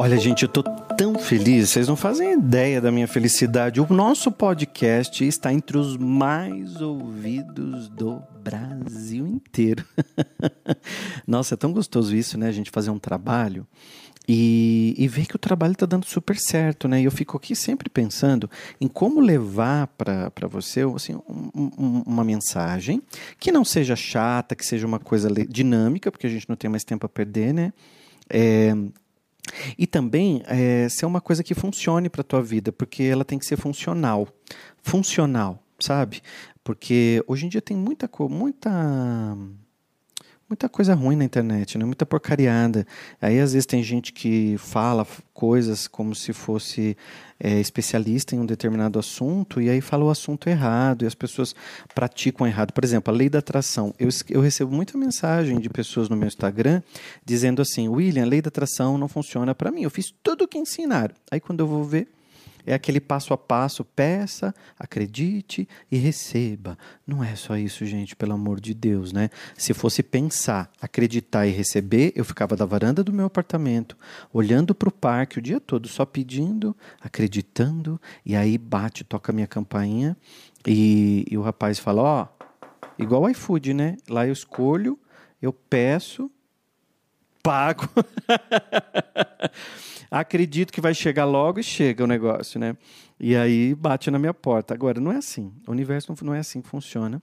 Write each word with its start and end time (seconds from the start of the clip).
Olha, 0.00 0.16
gente, 0.16 0.44
eu 0.44 0.48
tô 0.48 0.62
tão 0.62 1.18
feliz, 1.18 1.70
vocês 1.70 1.88
não 1.88 1.96
fazem 1.96 2.34
ideia 2.34 2.80
da 2.80 2.92
minha 2.92 3.08
felicidade. 3.08 3.80
O 3.80 3.86
nosso 3.92 4.30
podcast 4.30 5.26
está 5.26 5.52
entre 5.52 5.76
os 5.76 5.96
mais 5.96 6.80
ouvidos 6.80 7.88
do 7.88 8.22
Brasil 8.40 9.26
inteiro. 9.26 9.84
Nossa, 11.26 11.54
é 11.54 11.56
tão 11.56 11.72
gostoso 11.72 12.14
isso, 12.14 12.38
né? 12.38 12.46
A 12.46 12.52
gente 12.52 12.70
fazer 12.70 12.90
um 12.90 12.98
trabalho 12.98 13.66
e, 14.28 14.94
e 14.96 15.08
ver 15.08 15.26
que 15.26 15.34
o 15.34 15.38
trabalho 15.38 15.72
está 15.72 15.84
dando 15.84 16.06
super 16.06 16.36
certo, 16.36 16.86
né? 16.86 17.00
E 17.00 17.04
eu 17.04 17.10
fico 17.10 17.36
aqui 17.36 17.56
sempre 17.56 17.90
pensando 17.90 18.48
em 18.80 18.86
como 18.86 19.18
levar 19.18 19.88
para 19.88 20.46
você 20.48 20.82
assim, 20.94 21.16
um, 21.28 21.50
um, 21.76 22.02
uma 22.06 22.22
mensagem 22.22 23.02
que 23.36 23.50
não 23.50 23.64
seja 23.64 23.96
chata, 23.96 24.54
que 24.54 24.64
seja 24.64 24.86
uma 24.86 25.00
coisa 25.00 25.28
dinâmica, 25.48 26.12
porque 26.12 26.28
a 26.28 26.30
gente 26.30 26.48
não 26.48 26.54
tem 26.54 26.70
mais 26.70 26.84
tempo 26.84 27.04
a 27.04 27.08
perder, 27.08 27.52
né? 27.52 27.72
É, 28.30 28.72
e 29.76 29.86
também 29.86 30.42
é, 30.46 30.88
ser 30.88 31.06
uma 31.06 31.20
coisa 31.20 31.42
que 31.42 31.54
funcione 31.54 32.08
para 32.08 32.20
a 32.20 32.24
tua 32.24 32.42
vida, 32.42 32.72
porque 32.72 33.02
ela 33.04 33.24
tem 33.24 33.38
que 33.38 33.46
ser 33.46 33.56
funcional. 33.56 34.28
Funcional, 34.82 35.62
sabe? 35.78 36.22
Porque 36.62 37.22
hoje 37.26 37.46
em 37.46 37.48
dia 37.48 37.62
tem 37.62 37.76
muita 37.76 38.08
muita 38.28 39.36
muita 40.48 40.68
coisa 40.68 40.94
ruim 40.94 41.16
na 41.16 41.24
internet, 41.24 41.76
né? 41.76 41.84
muita 41.84 42.06
porcariada. 42.06 42.86
Aí 43.20 43.38
às 43.38 43.52
vezes 43.52 43.66
tem 43.66 43.82
gente 43.82 44.12
que 44.12 44.56
fala 44.58 45.06
coisas 45.34 45.86
como 45.86 46.14
se 46.14 46.32
fosse 46.32 46.96
é, 47.38 47.60
especialista 47.60 48.34
em 48.34 48.40
um 48.40 48.46
determinado 48.46 48.98
assunto 48.98 49.60
e 49.60 49.68
aí 49.68 49.80
fala 49.80 50.04
o 50.04 50.10
assunto 50.10 50.48
errado 50.48 51.04
e 51.04 51.06
as 51.06 51.14
pessoas 51.14 51.54
praticam 51.94 52.46
errado. 52.46 52.72
Por 52.72 52.82
exemplo, 52.82 53.12
a 53.12 53.16
lei 53.16 53.28
da 53.28 53.38
atração. 53.38 53.94
Eu, 53.98 54.08
eu 54.30 54.40
recebo 54.40 54.74
muita 54.74 54.96
mensagem 54.96 55.60
de 55.60 55.68
pessoas 55.68 56.08
no 56.08 56.16
meu 56.16 56.26
Instagram 56.26 56.82
dizendo 57.24 57.60
assim: 57.60 57.88
William, 57.88 58.22
a 58.22 58.26
lei 58.26 58.40
da 58.40 58.48
atração 58.48 58.96
não 58.96 59.06
funciona 59.06 59.54
para 59.54 59.70
mim. 59.70 59.82
Eu 59.82 59.90
fiz 59.90 60.12
tudo 60.22 60.44
o 60.44 60.48
que 60.48 60.58
ensinaram. 60.58 61.14
Aí 61.30 61.40
quando 61.40 61.60
eu 61.60 61.66
vou 61.66 61.84
ver 61.84 62.08
é 62.68 62.74
aquele 62.74 63.00
passo 63.00 63.32
a 63.32 63.38
passo, 63.38 63.82
peça, 63.82 64.54
acredite 64.78 65.66
e 65.90 65.96
receba. 65.96 66.76
Não 67.06 67.24
é 67.24 67.34
só 67.34 67.56
isso, 67.56 67.86
gente, 67.86 68.14
pelo 68.14 68.34
amor 68.34 68.60
de 68.60 68.74
Deus, 68.74 69.10
né? 69.10 69.30
Se 69.56 69.72
fosse 69.72 70.02
pensar, 70.02 70.70
acreditar 70.78 71.46
e 71.46 71.50
receber, 71.50 72.12
eu 72.14 72.26
ficava 72.26 72.54
da 72.54 72.66
varanda 72.66 73.02
do 73.02 73.10
meu 73.10 73.24
apartamento, 73.24 73.96
olhando 74.30 74.74
para 74.74 74.90
o 74.90 74.92
parque 74.92 75.38
o 75.38 75.42
dia 75.42 75.58
todo, 75.58 75.88
só 75.88 76.04
pedindo, 76.04 76.76
acreditando, 77.00 77.98
e 78.24 78.36
aí 78.36 78.58
bate, 78.58 79.02
toca 79.02 79.32
a 79.32 79.34
minha 79.34 79.46
campainha 79.46 80.14
e, 80.66 81.24
e 81.30 81.38
o 81.38 81.42
rapaz 81.42 81.78
fala: 81.78 82.02
Ó, 82.02 82.26
oh, 82.26 83.02
igual 83.02 83.22
o 83.22 83.30
iFood, 83.30 83.72
né? 83.72 83.96
Lá 84.10 84.26
eu 84.26 84.32
escolho, 84.32 84.98
eu 85.40 85.54
peço, 85.54 86.30
pago. 87.42 87.88
acredito 90.10 90.72
que 90.72 90.80
vai 90.80 90.94
chegar 90.94 91.24
logo 91.24 91.60
e 91.60 91.62
chega 91.62 92.04
o 92.04 92.06
negócio, 92.06 92.58
né? 92.58 92.76
E 93.18 93.36
aí 93.36 93.74
bate 93.74 94.10
na 94.10 94.18
minha 94.18 94.34
porta. 94.34 94.74
Agora, 94.74 95.00
não 95.00 95.12
é 95.12 95.16
assim. 95.16 95.52
O 95.66 95.72
universo 95.72 96.14
não 96.22 96.34
é 96.34 96.38
assim 96.38 96.60
que 96.60 96.68
funciona. 96.68 97.22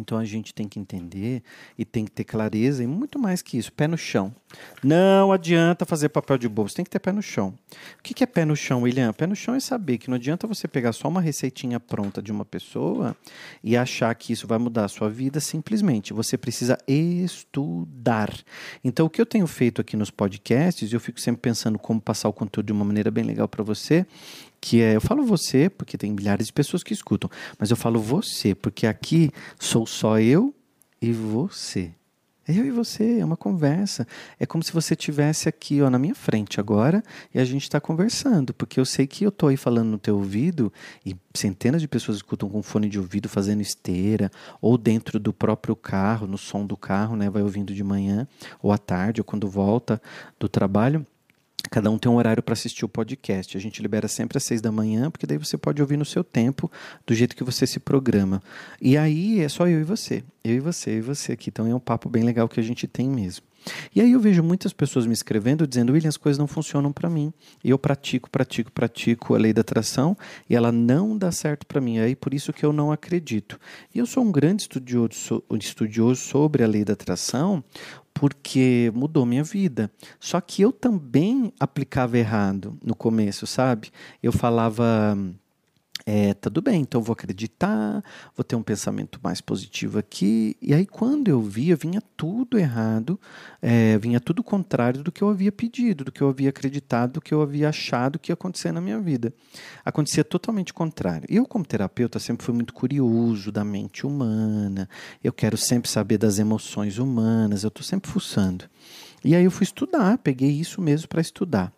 Então 0.00 0.18
a 0.18 0.24
gente 0.24 0.54
tem 0.54 0.68
que 0.68 0.78
entender 0.78 1.42
e 1.76 1.84
tem 1.84 2.04
que 2.04 2.10
ter 2.10 2.24
clareza 2.24 2.82
e 2.82 2.86
muito 2.86 3.18
mais 3.18 3.42
que 3.42 3.58
isso, 3.58 3.72
pé 3.72 3.86
no 3.86 3.98
chão. 3.98 4.34
Não 4.82 5.32
adianta 5.32 5.84
fazer 5.84 6.08
papel 6.08 6.38
de 6.38 6.48
bobo, 6.48 6.68
você 6.68 6.76
tem 6.76 6.84
que 6.84 6.90
ter 6.90 6.98
pé 6.98 7.12
no 7.12 7.22
chão. 7.22 7.54
O 7.98 8.02
que 8.02 8.22
é 8.22 8.26
pé 8.26 8.44
no 8.44 8.56
chão, 8.56 8.82
William? 8.82 9.12
Pé 9.12 9.26
no 9.26 9.36
chão 9.36 9.54
é 9.54 9.60
saber 9.60 9.98
que 9.98 10.08
não 10.08 10.16
adianta 10.16 10.46
você 10.46 10.66
pegar 10.66 10.92
só 10.92 11.08
uma 11.08 11.20
receitinha 11.20 11.78
pronta 11.78 12.22
de 12.22 12.32
uma 12.32 12.44
pessoa 12.44 13.16
e 13.62 13.76
achar 13.76 14.14
que 14.14 14.32
isso 14.32 14.46
vai 14.46 14.58
mudar 14.58 14.84
a 14.84 14.88
sua 14.88 15.10
vida 15.10 15.40
simplesmente. 15.40 16.12
Você 16.12 16.38
precisa 16.38 16.78
estudar. 16.86 18.32
Então 18.82 19.06
o 19.06 19.10
que 19.10 19.20
eu 19.20 19.26
tenho 19.26 19.46
feito 19.46 19.80
aqui 19.80 19.96
nos 19.96 20.10
podcasts, 20.10 20.92
eu 20.92 21.00
fico 21.00 21.20
sempre 21.20 21.42
pensando 21.42 21.78
como 21.78 22.00
passar 22.00 22.28
o 22.28 22.32
conteúdo 22.32 22.66
de 22.66 22.72
uma 22.72 22.84
maneira 22.84 23.10
bem 23.10 23.24
legal 23.24 23.48
para 23.48 23.62
você, 23.62 24.06
que 24.60 24.82
é, 24.82 24.96
eu 24.96 25.00
falo 25.00 25.24
você 25.24 25.68
porque 25.68 25.98
tem 25.98 26.12
milhares 26.12 26.46
de 26.46 26.52
pessoas 26.52 26.82
que 26.82 26.92
escutam, 26.92 27.30
mas 27.58 27.70
eu 27.70 27.76
falo 27.76 28.00
você 28.00 28.54
porque 28.54 28.86
aqui 28.86 29.30
sou 29.58 29.86
só 29.86 30.18
eu 30.18 30.54
e 31.00 31.12
você. 31.12 31.92
Eu 32.48 32.64
e 32.64 32.70
você, 32.70 33.18
é 33.18 33.24
uma 33.24 33.36
conversa. 33.36 34.06
É 34.40 34.46
como 34.46 34.64
se 34.64 34.72
você 34.72 34.96
tivesse 34.96 35.50
aqui 35.50 35.82
ó, 35.82 35.90
na 35.90 35.98
minha 35.98 36.14
frente 36.14 36.58
agora 36.58 37.04
e 37.34 37.38
a 37.38 37.44
gente 37.44 37.64
está 37.64 37.78
conversando, 37.78 38.54
porque 38.54 38.80
eu 38.80 38.86
sei 38.86 39.06
que 39.06 39.22
eu 39.22 39.28
estou 39.28 39.50
aí 39.50 39.56
falando 39.58 39.90
no 39.90 39.98
teu 39.98 40.16
ouvido 40.16 40.72
e 41.04 41.14
centenas 41.34 41.82
de 41.82 41.86
pessoas 41.86 42.16
escutam 42.16 42.48
com 42.48 42.62
fone 42.62 42.88
de 42.88 42.98
ouvido 42.98 43.28
fazendo 43.28 43.60
esteira 43.60 44.30
ou 44.62 44.78
dentro 44.78 45.20
do 45.20 45.30
próprio 45.30 45.76
carro, 45.76 46.26
no 46.26 46.38
som 46.38 46.64
do 46.64 46.74
carro, 46.74 47.16
né, 47.16 47.28
vai 47.28 47.42
ouvindo 47.42 47.74
de 47.74 47.84
manhã 47.84 48.26
ou 48.62 48.72
à 48.72 48.78
tarde 48.78 49.20
ou 49.20 49.26
quando 49.26 49.46
volta 49.46 50.00
do 50.40 50.48
trabalho. 50.48 51.06
Cada 51.70 51.90
um 51.90 51.98
tem 51.98 52.10
um 52.10 52.16
horário 52.16 52.42
para 52.42 52.52
assistir 52.52 52.84
o 52.84 52.88
podcast. 52.88 53.56
A 53.56 53.60
gente 53.60 53.82
libera 53.82 54.08
sempre 54.08 54.38
às 54.38 54.44
seis 54.44 54.60
da 54.60 54.72
manhã, 54.72 55.10
porque 55.10 55.26
daí 55.26 55.38
você 55.38 55.56
pode 55.56 55.80
ouvir 55.82 55.96
no 55.96 56.04
seu 56.04 56.24
tempo, 56.24 56.70
do 57.06 57.14
jeito 57.14 57.36
que 57.36 57.44
você 57.44 57.66
se 57.66 57.78
programa. 57.78 58.42
E 58.80 58.96
aí 58.96 59.40
é 59.40 59.48
só 59.48 59.66
eu 59.66 59.80
e 59.80 59.84
você. 59.84 60.24
Eu 60.44 60.54
e 60.54 60.60
você, 60.60 60.90
eu 60.90 60.98
e 60.98 61.00
você 61.02 61.32
aqui. 61.32 61.50
Então 61.50 61.66
é 61.66 61.74
um 61.74 61.80
papo 61.80 62.08
bem 62.08 62.22
legal 62.22 62.48
que 62.48 62.60
a 62.60 62.62
gente 62.62 62.86
tem 62.86 63.08
mesmo. 63.08 63.44
E 63.94 64.00
aí 64.00 64.12
eu 64.12 64.20
vejo 64.20 64.42
muitas 64.42 64.72
pessoas 64.72 65.06
me 65.06 65.12
escrevendo 65.12 65.66
dizendo, 65.66 65.92
William, 65.92 66.08
as 66.08 66.16
coisas 66.16 66.38
não 66.38 66.46
funcionam 66.46 66.92
para 66.92 67.10
mim. 67.10 67.32
E 67.62 67.70
eu 67.70 67.78
pratico, 67.78 68.30
pratico, 68.30 68.72
pratico 68.72 69.34
a 69.34 69.38
lei 69.38 69.52
da 69.52 69.60
atração 69.60 70.16
e 70.48 70.54
ela 70.54 70.72
não 70.72 71.16
dá 71.16 71.30
certo 71.30 71.66
para 71.66 71.80
mim. 71.80 71.98
É 71.98 72.04
aí 72.04 72.16
por 72.16 72.34
isso 72.34 72.52
que 72.52 72.64
eu 72.64 72.72
não 72.72 72.92
acredito. 72.92 73.58
E 73.94 73.98
eu 73.98 74.06
sou 74.06 74.24
um 74.24 74.32
grande 74.32 74.62
estudioso, 74.62 75.42
estudioso 75.52 76.20
sobre 76.20 76.62
a 76.62 76.66
lei 76.66 76.84
da 76.84 76.92
atração, 76.92 77.62
porque 78.12 78.90
mudou 78.94 79.24
minha 79.24 79.44
vida. 79.44 79.90
Só 80.18 80.40
que 80.40 80.62
eu 80.62 80.72
também 80.72 81.52
aplicava 81.58 82.18
errado 82.18 82.76
no 82.82 82.94
começo, 82.94 83.46
sabe? 83.46 83.90
Eu 84.22 84.32
falava 84.32 85.16
é, 86.06 86.32
tudo 86.34 86.62
bem, 86.62 86.80
então 86.80 87.02
vou 87.02 87.12
acreditar, 87.12 88.02
vou 88.36 88.44
ter 88.44 88.56
um 88.56 88.62
pensamento 88.62 89.18
mais 89.22 89.40
positivo 89.40 89.98
aqui. 89.98 90.56
E 90.60 90.72
aí, 90.72 90.86
quando 90.86 91.28
eu 91.28 91.40
via, 91.40 91.76
vinha 91.76 92.00
tudo 92.16 92.58
errado, 92.58 93.20
é, 93.60 93.98
vinha 93.98 94.20
tudo 94.20 94.42
contrário 94.42 95.02
do 95.02 95.12
que 95.12 95.22
eu 95.22 95.28
havia 95.28 95.52
pedido, 95.52 96.04
do 96.04 96.12
que 96.12 96.22
eu 96.22 96.28
havia 96.28 96.48
acreditado, 96.50 97.14
do 97.14 97.20
que 97.20 97.34
eu 97.34 97.42
havia 97.42 97.68
achado 97.68 98.18
que 98.18 98.30
ia 98.30 98.34
acontecer 98.34 98.72
na 98.72 98.80
minha 98.80 98.98
vida. 98.98 99.32
Acontecia 99.84 100.24
totalmente 100.24 100.72
contrário. 100.72 101.26
Eu, 101.28 101.44
como 101.46 101.64
terapeuta, 101.64 102.18
sempre 102.18 102.44
fui 102.44 102.54
muito 102.54 102.72
curioso 102.72 103.52
da 103.52 103.64
mente 103.64 104.06
humana, 104.06 104.88
eu 105.22 105.32
quero 105.32 105.56
sempre 105.56 105.90
saber 105.90 106.18
das 106.18 106.38
emoções 106.38 106.98
humanas, 106.98 107.64
eu 107.64 107.68
estou 107.68 107.82
sempre 107.82 108.10
fuçando. 108.10 108.64
E 109.24 109.34
aí 109.34 109.44
eu 109.44 109.50
fui 109.50 109.64
estudar, 109.64 110.18
peguei 110.18 110.50
isso 110.50 110.80
mesmo 110.80 111.08
para 111.08 111.20
estudar. 111.20 111.72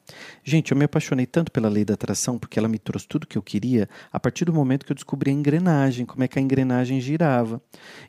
Gente, 0.44 0.72
eu 0.72 0.76
me 0.76 0.84
apaixonei 0.84 1.26
tanto 1.26 1.50
pela 1.50 1.68
lei 1.68 1.84
da 1.84 1.94
atração 1.94 2.38
porque 2.38 2.58
ela 2.58 2.68
me 2.68 2.78
trouxe 2.78 3.06
tudo 3.06 3.26
que 3.26 3.38
eu 3.38 3.42
queria 3.42 3.88
a 4.12 4.20
partir 4.20 4.44
do 4.44 4.52
momento 4.52 4.84
que 4.84 4.92
eu 4.92 4.96
descobri 4.96 5.30
a 5.30 5.34
engrenagem, 5.34 6.04
como 6.04 6.22
é 6.22 6.28
que 6.28 6.38
a 6.38 6.42
engrenagem 6.42 7.00
girava. 7.00 7.62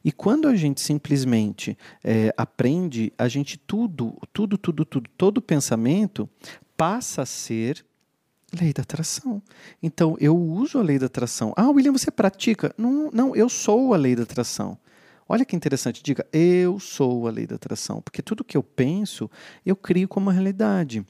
E 0.04 0.12
quando 0.12 0.48
a 0.48 0.56
gente 0.56 0.82
simplesmente 0.82 1.78
é, 2.04 2.34
aprende, 2.38 3.14
a 3.18 3.28
gente 3.28 3.58
tudo, 3.58 4.18
tudo, 4.34 4.58
tudo, 4.58 4.86
tudo, 4.86 5.10
todo 5.18 5.42
pensamento 5.42 6.30
passa 6.76 7.22
a 7.22 7.26
ser 7.26 7.86
lei 8.60 8.74
da 8.74 8.82
atração. 8.82 9.42
Então 9.82 10.18
eu 10.20 10.38
uso 10.38 10.78
a 10.78 10.82
lei 10.82 11.00
da 11.00 11.06
atração. 11.06 11.54
Ah, 11.56 11.70
William, 11.70 11.94
você 11.94 12.12
pratica? 12.12 12.74
Não, 12.78 13.10
não, 13.12 13.36
eu 13.36 13.48
sou 13.48 13.94
a 13.94 13.98
lei 13.98 14.16
da 14.16 14.24
atração. 14.24 14.78
Olha 15.32 15.46
que 15.46 15.56
interessante, 15.56 16.04
diga 16.04 16.28
eu 16.34 16.78
sou 16.78 17.26
a 17.26 17.32
lei 17.32 17.48
da 17.48 17.56
atração, 17.56 18.02
porque 18.02 18.22
tudo 18.22 18.44
que 18.44 18.58
eu 18.58 18.62
penso, 18.62 19.32
eu 19.66 19.78
crio 19.78 20.06
como 20.06 20.30
realidade. 20.30 21.06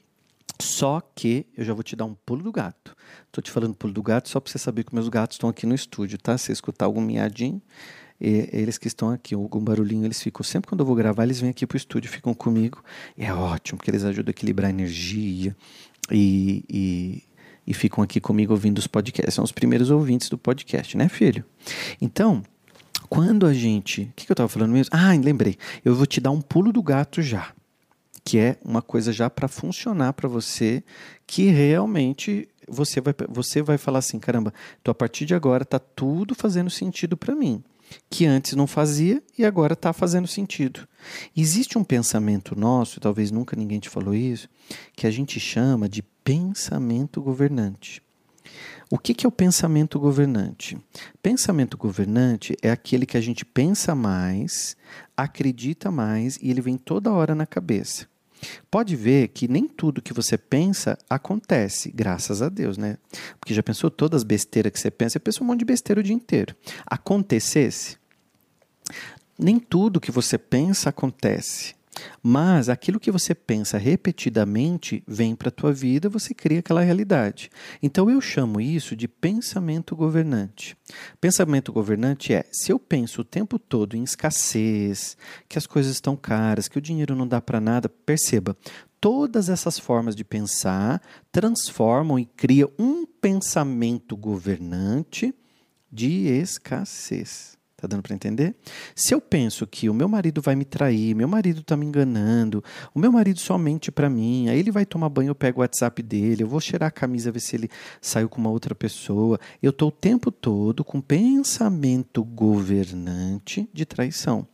Só 0.60 1.00
que 1.00 1.44
eu 1.56 1.64
já 1.64 1.74
vou 1.74 1.82
te 1.82 1.96
dar 1.96 2.04
um 2.04 2.14
pulo 2.14 2.40
do 2.40 2.52
gato. 2.52 2.94
Estou 3.26 3.42
te 3.42 3.50
falando 3.50 3.74
pulo 3.74 3.92
do 3.92 4.00
gato 4.00 4.28
só 4.28 4.38
para 4.38 4.52
você 4.52 4.58
saber 4.58 4.84
que 4.84 4.94
meus 4.94 5.08
gatos 5.08 5.34
estão 5.34 5.50
aqui 5.50 5.66
no 5.66 5.74
estúdio, 5.74 6.18
tá? 6.18 6.38
Se 6.38 6.52
escutar 6.52 6.84
algum 6.84 7.00
miadinho, 7.00 7.60
eles 8.20 8.78
que 8.78 8.86
estão 8.86 9.10
aqui, 9.10 9.34
algum 9.34 9.58
barulhinho, 9.58 10.04
eles 10.04 10.22
ficam. 10.22 10.44
Sempre 10.44 10.68
quando 10.68 10.82
eu 10.82 10.86
vou 10.86 10.94
gravar, 10.94 11.24
eles 11.24 11.40
vêm 11.40 11.50
aqui 11.50 11.66
para 11.66 11.74
o 11.74 11.76
estúdio, 11.76 12.08
ficam 12.08 12.32
comigo. 12.32 12.80
E 13.18 13.24
é 13.24 13.34
ótimo, 13.34 13.78
porque 13.78 13.90
eles 13.90 14.04
ajudam 14.04 14.30
a 14.30 14.34
equilibrar 14.34 14.68
a 14.68 14.70
energia 14.70 15.56
e, 16.12 16.64
e, 16.70 17.24
e 17.66 17.74
ficam 17.74 18.04
aqui 18.04 18.20
comigo 18.20 18.52
ouvindo 18.52 18.78
os 18.78 18.86
podcasts. 18.86 19.34
São 19.34 19.42
os 19.42 19.50
primeiros 19.50 19.90
ouvintes 19.90 20.28
do 20.28 20.38
podcast, 20.38 20.96
né, 20.96 21.08
filho? 21.08 21.44
Então, 22.00 22.44
quando 23.12 23.46
a 23.46 23.52
gente. 23.52 24.04
O 24.04 24.12
que, 24.16 24.24
que 24.24 24.32
eu 24.32 24.34
estava 24.34 24.48
falando 24.48 24.72
mesmo? 24.72 24.88
Ah, 24.90 25.12
lembrei. 25.12 25.58
Eu 25.84 25.94
vou 25.94 26.06
te 26.06 26.18
dar 26.18 26.30
um 26.30 26.40
pulo 26.40 26.72
do 26.72 26.82
gato 26.82 27.20
já. 27.20 27.52
Que 28.24 28.38
é 28.38 28.56
uma 28.64 28.80
coisa 28.80 29.12
já 29.12 29.28
para 29.28 29.48
funcionar 29.48 30.14
para 30.14 30.26
você, 30.26 30.82
que 31.26 31.50
realmente 31.50 32.48
você 32.66 33.02
vai, 33.02 33.12
você 33.28 33.60
vai 33.60 33.76
falar 33.76 33.98
assim: 33.98 34.18
caramba, 34.18 34.54
então 34.80 34.92
a 34.92 34.94
partir 34.94 35.26
de 35.26 35.34
agora 35.34 35.62
tá 35.62 35.78
tudo 35.78 36.34
fazendo 36.34 36.70
sentido 36.70 37.14
para 37.14 37.34
mim. 37.34 37.62
Que 38.08 38.24
antes 38.24 38.54
não 38.54 38.66
fazia 38.66 39.22
e 39.36 39.44
agora 39.44 39.74
está 39.74 39.92
fazendo 39.92 40.26
sentido. 40.26 40.88
Existe 41.36 41.76
um 41.76 41.84
pensamento 41.84 42.58
nosso, 42.58 42.98
talvez 42.98 43.30
nunca 43.30 43.54
ninguém 43.54 43.78
te 43.78 43.90
falou 43.90 44.14
isso, 44.14 44.48
que 44.96 45.06
a 45.06 45.10
gente 45.10 45.38
chama 45.38 45.86
de 45.86 46.00
pensamento 46.24 47.20
governante. 47.20 48.02
O 48.92 48.98
que, 48.98 49.14
que 49.14 49.24
é 49.24 49.28
o 49.28 49.32
pensamento 49.32 49.98
governante? 49.98 50.76
Pensamento 51.22 51.78
governante 51.78 52.54
é 52.60 52.70
aquele 52.70 53.06
que 53.06 53.16
a 53.16 53.22
gente 53.22 53.42
pensa 53.42 53.94
mais, 53.94 54.76
acredita 55.16 55.90
mais 55.90 56.38
e 56.42 56.50
ele 56.50 56.60
vem 56.60 56.76
toda 56.76 57.10
hora 57.10 57.34
na 57.34 57.46
cabeça. 57.46 58.06
Pode 58.70 58.94
ver 58.94 59.28
que 59.28 59.48
nem 59.48 59.66
tudo 59.66 60.02
que 60.02 60.12
você 60.12 60.36
pensa 60.36 60.98
acontece, 61.08 61.90
graças 61.90 62.42
a 62.42 62.50
Deus, 62.50 62.76
né? 62.76 62.98
Porque 63.40 63.54
já 63.54 63.62
pensou 63.62 63.90
todas 63.90 64.20
as 64.20 64.24
besteiras 64.24 64.70
que 64.70 64.78
você 64.78 64.90
pensa? 64.90 65.12
Você 65.14 65.20
pensa 65.20 65.42
um 65.42 65.46
monte 65.46 65.60
de 65.60 65.64
besteira 65.64 66.02
o 66.02 66.04
dia 66.04 66.14
inteiro. 66.14 66.54
Acontecesse, 66.84 67.96
nem 69.38 69.58
tudo 69.58 70.02
que 70.02 70.10
você 70.10 70.36
pensa 70.36 70.90
acontece. 70.90 71.74
Mas 72.22 72.68
aquilo 72.68 73.00
que 73.00 73.10
você 73.10 73.34
pensa 73.34 73.76
repetidamente 73.76 75.02
vem 75.06 75.34
para 75.34 75.48
a 75.48 75.52
tua 75.52 75.72
vida, 75.72 76.08
você 76.08 76.32
cria 76.32 76.60
aquela 76.60 76.82
realidade. 76.82 77.50
Então 77.82 78.08
eu 78.08 78.20
chamo 78.20 78.60
isso 78.60 78.96
de 78.96 79.06
pensamento 79.06 79.94
governante. 79.94 80.76
Pensamento 81.20 81.72
governante 81.72 82.32
é: 82.32 82.44
se 82.50 82.72
eu 82.72 82.78
penso 82.78 83.20
o 83.20 83.24
tempo 83.24 83.58
todo 83.58 83.96
em 83.96 84.02
escassez, 84.02 85.16
que 85.48 85.58
as 85.58 85.66
coisas 85.66 85.92
estão 85.92 86.16
caras, 86.16 86.68
que 86.68 86.78
o 86.78 86.82
dinheiro 86.82 87.14
não 87.14 87.26
dá 87.26 87.40
para 87.40 87.60
nada, 87.60 87.88
perceba, 87.88 88.56
todas 89.00 89.48
essas 89.48 89.78
formas 89.78 90.14
de 90.14 90.24
pensar 90.24 91.02
transformam 91.30 92.18
e 92.18 92.24
criam 92.24 92.70
um 92.78 93.04
pensamento 93.04 94.16
governante 94.16 95.34
de 95.90 96.28
escassez. 96.28 97.58
Tá 97.82 97.88
dando 97.88 98.02
para 98.04 98.14
entender? 98.14 98.54
Se 98.94 99.12
eu 99.12 99.20
penso 99.20 99.66
que 99.66 99.90
o 99.90 99.94
meu 99.94 100.06
marido 100.06 100.40
vai 100.40 100.54
me 100.54 100.64
trair, 100.64 101.16
meu 101.16 101.26
marido 101.26 101.64
tá 101.64 101.76
me 101.76 101.84
enganando, 101.84 102.62
o 102.94 103.00
meu 103.00 103.10
marido 103.10 103.40
só 103.40 103.58
mente 103.58 103.90
para 103.90 104.08
mim, 104.08 104.48
aí 104.48 104.56
ele 104.56 104.70
vai 104.70 104.86
tomar 104.86 105.08
banho, 105.08 105.30
eu 105.30 105.34
pego 105.34 105.58
o 105.58 105.62
WhatsApp 105.62 106.00
dele, 106.00 106.44
eu 106.44 106.46
vou 106.46 106.60
cheirar 106.60 106.86
a 106.86 106.92
camisa 106.92 107.32
ver 107.32 107.40
se 107.40 107.56
ele 107.56 107.68
saiu 108.00 108.28
com 108.28 108.40
uma 108.40 108.50
outra 108.50 108.72
pessoa. 108.72 109.36
Eu 109.60 109.72
tô 109.72 109.88
o 109.88 109.90
tempo 109.90 110.30
todo 110.30 110.84
com 110.84 111.00
pensamento 111.00 112.22
governante 112.22 113.68
de 113.72 113.84
traição. 113.84 114.46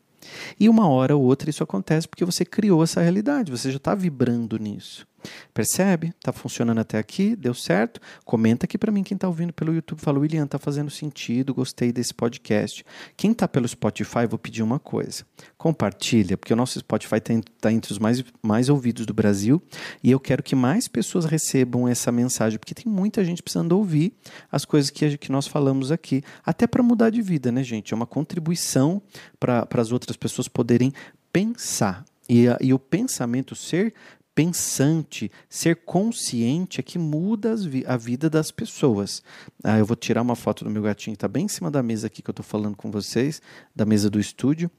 E 0.58 0.66
uma 0.66 0.88
hora 0.88 1.14
ou 1.14 1.22
outra 1.22 1.50
isso 1.50 1.62
acontece 1.62 2.08
porque 2.08 2.24
você 2.24 2.46
criou 2.46 2.82
essa 2.82 3.02
realidade, 3.02 3.50
você 3.50 3.70
já 3.70 3.76
está 3.76 3.94
vibrando 3.94 4.58
nisso. 4.58 5.06
Percebe? 5.52 6.08
Está 6.08 6.32
funcionando 6.32 6.78
até 6.78 6.98
aqui? 6.98 7.34
Deu 7.36 7.54
certo? 7.54 8.00
Comenta 8.24 8.66
aqui 8.66 8.78
para 8.78 8.92
mim 8.92 9.02
quem 9.02 9.14
está 9.14 9.28
ouvindo 9.28 9.52
pelo 9.52 9.74
YouTube. 9.74 10.00
Fala, 10.00 10.18
William, 10.18 10.44
está 10.44 10.58
fazendo 10.58 10.90
sentido, 10.90 11.54
gostei 11.54 11.92
desse 11.92 12.14
podcast. 12.14 12.84
Quem 13.16 13.32
está 13.32 13.48
pelo 13.48 13.66
Spotify, 13.66 14.26
vou 14.28 14.38
pedir 14.38 14.62
uma 14.62 14.78
coisa. 14.78 15.24
Compartilha, 15.56 16.36
porque 16.36 16.52
o 16.52 16.56
nosso 16.56 16.78
Spotify 16.78 17.16
está 17.16 17.34
tá 17.60 17.72
entre 17.72 17.92
os 17.92 17.98
mais, 17.98 18.24
mais 18.42 18.68
ouvidos 18.68 19.06
do 19.06 19.14
Brasil 19.14 19.62
e 20.02 20.10
eu 20.10 20.20
quero 20.20 20.42
que 20.42 20.54
mais 20.54 20.88
pessoas 20.88 21.24
recebam 21.24 21.88
essa 21.88 22.10
mensagem, 22.12 22.58
porque 22.58 22.74
tem 22.74 22.90
muita 22.90 23.24
gente 23.24 23.42
precisando 23.42 23.72
ouvir 23.72 24.12
as 24.50 24.64
coisas 24.64 24.90
que, 24.90 25.16
que 25.18 25.32
nós 25.32 25.46
falamos 25.46 25.90
aqui, 25.90 26.22
até 26.44 26.66
para 26.66 26.82
mudar 26.82 27.10
de 27.10 27.22
vida, 27.22 27.50
né, 27.50 27.62
gente? 27.62 27.92
É 27.92 27.96
uma 27.96 28.06
contribuição 28.06 29.02
para 29.38 29.66
as 29.74 29.92
outras 29.92 30.16
pessoas 30.16 30.48
poderem 30.48 30.92
pensar. 31.32 32.04
E, 32.28 32.44
e, 32.60 32.74
o 32.74 32.78
pensamento 32.78 33.54
ser 33.54 33.94
pensante, 34.38 35.32
ser 35.48 35.74
consciente 35.84 36.78
é 36.78 36.82
que 36.84 36.96
muda 36.96 37.56
vi 37.56 37.84
a 37.84 37.96
vida 37.96 38.30
das 38.30 38.52
pessoas. 38.52 39.20
Ah, 39.64 39.78
eu 39.78 39.84
vou 39.84 39.96
tirar 39.96 40.22
uma 40.22 40.36
foto 40.36 40.62
do 40.62 40.70
meu 40.70 40.80
gatinho, 40.80 41.14
está 41.14 41.26
bem 41.26 41.46
em 41.46 41.48
cima 41.48 41.72
da 41.72 41.82
mesa 41.82 42.06
aqui 42.06 42.22
que 42.22 42.30
eu 42.30 42.32
estou 42.32 42.44
falando 42.44 42.76
com 42.76 42.88
vocês, 42.88 43.42
da 43.74 43.84
mesa 43.84 44.08
do 44.08 44.20
estúdio 44.20 44.70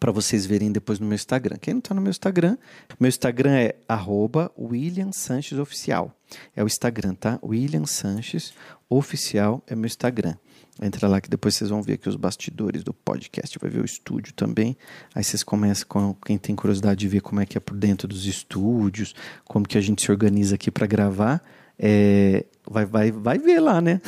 para 0.00 0.10
vocês 0.10 0.46
verem 0.46 0.72
depois 0.72 0.98
no 0.98 1.06
meu 1.06 1.14
Instagram. 1.14 1.56
Quem 1.60 1.74
não 1.74 1.78
está 1.78 1.94
no 1.94 2.00
meu 2.00 2.10
Instagram, 2.10 2.56
meu 2.98 3.08
Instagram 3.08 3.52
é 3.52 3.76
arroba 3.86 4.50
William 4.58 5.12
Sanches 5.12 5.58
Oficial. 5.58 6.10
É 6.54 6.64
o 6.64 6.66
Instagram, 6.66 7.14
tá? 7.14 7.38
William 7.42 7.84
Sanches 7.84 8.54
Oficial 8.88 9.62
é 9.66 9.74
meu 9.74 9.86
Instagram. 9.86 10.36
Entra 10.80 11.08
lá 11.08 11.20
que 11.20 11.30
depois 11.30 11.54
vocês 11.54 11.70
vão 11.70 11.82
ver 11.82 11.94
aqui 11.94 12.08
os 12.08 12.16
bastidores 12.16 12.84
do 12.84 12.92
podcast, 12.92 13.58
vai 13.58 13.70
ver 13.70 13.80
o 13.80 13.84
estúdio 13.84 14.34
também. 14.34 14.76
Aí 15.14 15.24
vocês 15.24 15.42
começam 15.42 15.86
com 15.88 16.14
quem 16.14 16.36
tem 16.36 16.54
curiosidade 16.54 17.00
de 17.00 17.08
ver 17.08 17.22
como 17.22 17.40
é 17.40 17.46
que 17.46 17.56
é 17.56 17.60
por 17.60 17.76
dentro 17.76 18.06
dos 18.06 18.26
estúdios, 18.26 19.14
como 19.44 19.66
que 19.66 19.78
a 19.78 19.80
gente 19.80 20.02
se 20.02 20.10
organiza 20.10 20.54
aqui 20.54 20.70
para 20.70 20.86
gravar. 20.86 21.42
É, 21.78 22.44
vai, 22.68 22.84
vai, 22.86 23.10
vai 23.10 23.38
ver 23.38 23.60
lá, 23.60 23.80
né? 23.80 24.00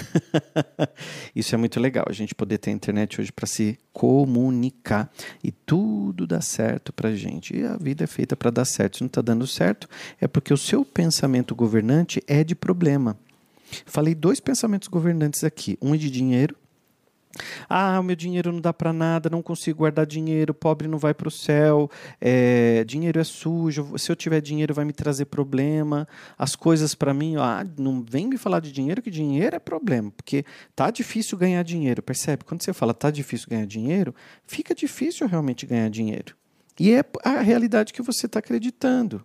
Isso 1.34 1.54
é 1.54 1.58
muito 1.58 1.78
legal, 1.78 2.06
a 2.08 2.12
gente 2.12 2.34
poder 2.34 2.58
ter 2.58 2.70
internet 2.70 3.20
hoje 3.20 3.30
para 3.30 3.46
se 3.46 3.78
comunicar 3.92 5.10
e 5.42 5.50
tudo 5.50 6.26
dá 6.26 6.40
certo 6.40 6.92
para 6.92 7.14
gente. 7.14 7.56
E 7.56 7.64
a 7.64 7.76
vida 7.76 8.04
é 8.04 8.06
feita 8.06 8.36
para 8.36 8.50
dar 8.50 8.64
certo. 8.64 8.98
Se 8.98 9.02
não 9.02 9.08
está 9.08 9.22
dando 9.22 9.46
certo, 9.46 9.88
é 10.20 10.26
porque 10.26 10.52
o 10.52 10.56
seu 10.56 10.84
pensamento 10.84 11.54
governante 11.54 12.22
é 12.26 12.44
de 12.44 12.54
problema. 12.54 13.16
Falei 13.86 14.14
dois 14.14 14.40
pensamentos 14.40 14.88
governantes 14.88 15.44
aqui. 15.44 15.78
Um 15.80 15.94
é 15.94 15.98
de 15.98 16.10
dinheiro. 16.10 16.56
Ah, 17.68 17.98
o 18.00 18.02
meu 18.02 18.16
dinheiro 18.16 18.52
não 18.52 18.60
dá 18.60 18.72
para 18.72 18.92
nada, 18.92 19.30
não 19.30 19.42
consigo 19.42 19.78
guardar 19.78 20.06
dinheiro, 20.06 20.54
pobre 20.54 20.88
não 20.88 20.98
vai 20.98 21.14
para 21.14 21.28
o 21.28 21.30
céu, 21.30 21.90
é, 22.20 22.82
dinheiro 22.84 23.20
é 23.20 23.24
sujo, 23.24 23.96
se 23.98 24.10
eu 24.10 24.16
tiver 24.16 24.40
dinheiro 24.40 24.74
vai 24.74 24.84
me 24.84 24.92
trazer 24.92 25.26
problema, 25.26 26.08
as 26.36 26.56
coisas 26.56 26.94
para 26.94 27.14
mim, 27.14 27.36
ah, 27.36 27.66
não 27.78 28.02
vem 28.02 28.26
me 28.26 28.38
falar 28.38 28.60
de 28.60 28.72
dinheiro, 28.72 29.02
que 29.02 29.10
dinheiro 29.10 29.56
é 29.56 29.58
problema, 29.58 30.10
porque 30.10 30.44
tá 30.74 30.90
difícil 30.90 31.36
ganhar 31.38 31.62
dinheiro, 31.62 32.02
percebe? 32.02 32.44
Quando 32.44 32.62
você 32.62 32.72
fala 32.72 32.94
tá 32.94 33.10
difícil 33.10 33.48
ganhar 33.48 33.66
dinheiro, 33.66 34.14
fica 34.46 34.74
difícil 34.74 35.26
realmente 35.26 35.66
ganhar 35.66 35.88
dinheiro. 35.90 36.34
E 36.80 36.92
é 36.92 37.04
a 37.24 37.40
realidade 37.40 37.92
que 37.92 38.02
você 38.02 38.26
está 38.26 38.38
acreditando. 38.38 39.24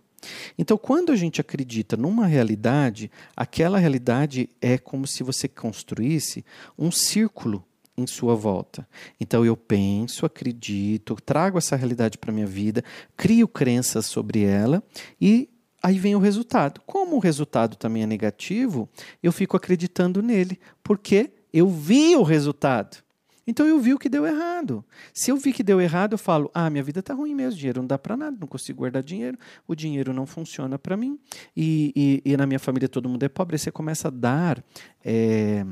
Então, 0.58 0.76
quando 0.76 1.12
a 1.12 1.16
gente 1.16 1.40
acredita 1.40 1.96
numa 1.96 2.26
realidade, 2.26 3.10
aquela 3.36 3.78
realidade 3.78 4.48
é 4.60 4.78
como 4.78 5.06
se 5.06 5.22
você 5.22 5.48
construísse 5.48 6.44
um 6.78 6.90
círculo 6.90 7.64
em 7.96 8.06
sua 8.06 8.34
volta. 8.34 8.86
Então 9.20 9.44
eu 9.44 9.56
penso, 9.56 10.26
acredito, 10.26 11.16
trago 11.24 11.58
essa 11.58 11.76
realidade 11.76 12.18
para 12.18 12.32
minha 12.32 12.46
vida, 12.46 12.82
crio 13.16 13.46
crenças 13.46 14.06
sobre 14.06 14.42
ela 14.42 14.82
e 15.20 15.48
aí 15.82 15.98
vem 15.98 16.14
o 16.14 16.18
resultado. 16.18 16.80
Como 16.86 17.16
o 17.16 17.20
resultado 17.20 17.76
também 17.76 18.02
é 18.02 18.06
negativo, 18.06 18.88
eu 19.22 19.30
fico 19.30 19.56
acreditando 19.56 20.22
nele, 20.22 20.58
porque 20.82 21.30
eu 21.52 21.68
vi 21.68 22.16
o 22.16 22.22
resultado. 22.22 23.03
Então 23.46 23.66
eu 23.66 23.78
vi 23.78 23.92
o 23.92 23.98
que 23.98 24.08
deu 24.08 24.26
errado. 24.26 24.84
Se 25.12 25.30
eu 25.30 25.36
vi 25.36 25.52
que 25.52 25.62
deu 25.62 25.80
errado, 25.80 26.12
eu 26.12 26.18
falo: 26.18 26.50
ah, 26.54 26.68
minha 26.70 26.82
vida 26.82 27.00
está 27.00 27.14
ruim 27.14 27.34
mesmo, 27.34 27.58
dinheiro 27.58 27.80
não 27.80 27.86
dá 27.86 27.98
para 27.98 28.16
nada, 28.16 28.36
não 28.40 28.46
consigo 28.46 28.78
guardar 28.78 29.02
dinheiro, 29.02 29.38
o 29.66 29.74
dinheiro 29.74 30.12
não 30.12 30.26
funciona 30.26 30.78
para 30.78 30.96
mim, 30.96 31.18
e, 31.56 31.92
e, 32.24 32.32
e, 32.32 32.36
na 32.36 32.46
minha 32.46 32.58
família 32.58 32.88
todo 32.88 33.08
mundo 33.08 33.22
é 33.22 33.28
pobre. 33.28 33.54
Aí 33.54 33.58
você 33.58 33.70
começa 33.70 34.08
a 34.08 34.10
dar, 34.10 34.62
é, 35.04 35.64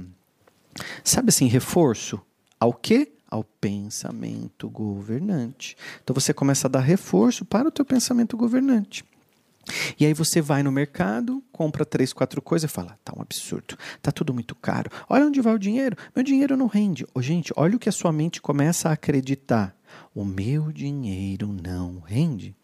sabe 1.03 1.31
assim, 1.31 1.47
reforço 1.47 2.21
ao 2.59 2.73
quê? 2.73 3.13
Ao 3.31 3.43
pensamento 3.43 4.69
governante. 4.69 5.77
Então 6.03 6.13
você 6.13 6.35
começa 6.35 6.69
a 6.69 6.71
dar 6.71 6.81
reforço 6.81 7.45
para 7.45 7.69
o 7.69 7.71
teu 7.71 7.85
pensamento 7.85 8.37
governante. 8.37 9.05
E 9.99 10.05
aí 10.05 10.15
você 10.15 10.41
vai 10.41 10.63
no 10.63 10.73
mercado, 10.73 11.43
compra 11.53 11.85
três, 11.85 12.13
quatro 12.13 12.43
coisas 12.43 12.71
e 12.71 12.73
fala: 12.73 12.99
tá 13.05 13.13
um 13.17 13.23
absurdo, 13.23 13.77
tá 14.01 14.11
tudo 14.11 14.35
muito 14.35 14.55
caro. 14.55 14.91
Olha 15.09 15.27
onde 15.27 15.41
vai 15.41 15.55
o 15.55 15.59
dinheiro, 15.59 15.97
meu 16.15 16.25
dinheiro 16.25 16.57
não 16.57 16.67
rende. 16.67 17.07
Oh, 17.15 17.23
gente, 17.23 17.53
olha 17.57 17.77
o 17.77 17.79
que 17.79 17.89
a 17.89 17.93
sua 17.93 18.13
mente 18.13 18.41
começa 18.41 18.89
a 18.89 18.93
acreditar: 18.93 19.77
o 20.15 20.25
meu 20.25 20.73
dinheiro 20.73 21.49
não 21.49 22.01
rende. 22.01 22.55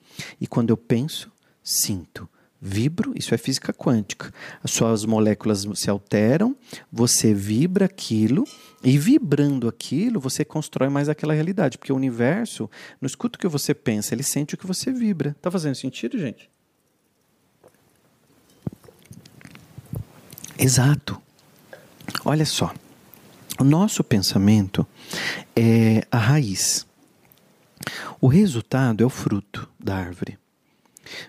E 0.41 0.47
quando 0.47 0.71
eu 0.71 0.77
penso, 0.77 1.31
sinto, 1.63 2.29
vibro, 2.61 3.13
isso 3.15 3.35
é 3.35 3.39
física 3.39 3.73
quântica. 3.73 4.33
As 4.63 4.73
suas 4.73 5.05
moléculas 5.05 5.67
se 5.75 5.89
alteram, 5.89 6.57
você 6.91 7.33
vibra 7.33 7.85
aquilo, 7.85 8.45
e 8.83 8.99
vibrando 8.99 9.69
aquilo, 9.69 10.21
você 10.21 10.45
constrói 10.45 10.89
mais 10.89 11.09
aquela 11.09 11.35
realidade. 11.35 11.79
Porque 11.79 11.93
o 11.93 11.97
universo 11.97 12.71
não 13.01 13.07
escuta 13.07 13.37
o 13.37 13.41
que 13.41 13.49
você 13.49 13.75
pensa, 13.75 14.15
ele 14.15 14.23
sente 14.23 14.55
o 14.55 14.59
que 14.59 14.67
você 14.67 14.93
vibra. 14.93 15.37
Tá 15.41 15.51
fazendo 15.51 15.75
sentido, 15.75 16.19
gente? 16.19 16.51
Exato. 20.59 21.23
Olha 22.25 22.45
só. 22.45 22.75
O 23.61 23.65
nosso 23.65 24.03
pensamento 24.03 24.87
é 25.55 26.05
a 26.11 26.19
raiz. 26.19 26.85
O 28.21 28.27
resultado 28.27 29.03
é 29.03 29.07
o 29.07 29.11
fruto 29.11 29.69
da 29.79 29.97
árvore. 29.97 30.37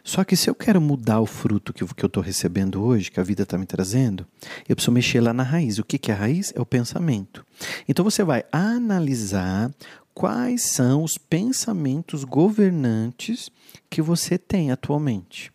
Só 0.03 0.24
que 0.24 0.36
se 0.36 0.50
eu 0.50 0.55
quero 0.55 0.81
mudar 0.81 1.21
o 1.21 1.25
fruto 1.25 1.71
que, 1.71 1.86
que 1.86 2.03
eu 2.03 2.07
estou 2.07 2.21
recebendo 2.21 2.83
hoje, 2.83 3.12
que 3.12 3.19
a 3.19 3.24
vida 3.24 3.43
está 3.43 3.57
me 3.57 3.65
trazendo, 3.65 4.25
eu 4.67 4.75
preciso 4.75 4.91
mexer 4.91 5.21
lá 5.21 5.31
na 5.31 5.43
raiz. 5.43 5.77
O 5.77 5.83
que, 5.83 5.98
que 5.98 6.12
é 6.12 6.15
a 6.15 6.17
raiz? 6.17 6.51
É 6.55 6.59
o 6.59 6.65
pensamento. 6.65 7.45
Então 7.88 8.03
você 8.03 8.24
vai 8.24 8.43
analisar 8.51 9.71
quais 10.13 10.63
são 10.71 11.03
os 11.03 11.17
pensamentos 11.17 12.24
governantes 12.24 13.50
que 13.89 14.01
você 14.01 14.38
tem 14.38 14.71
atualmente. 14.71 15.51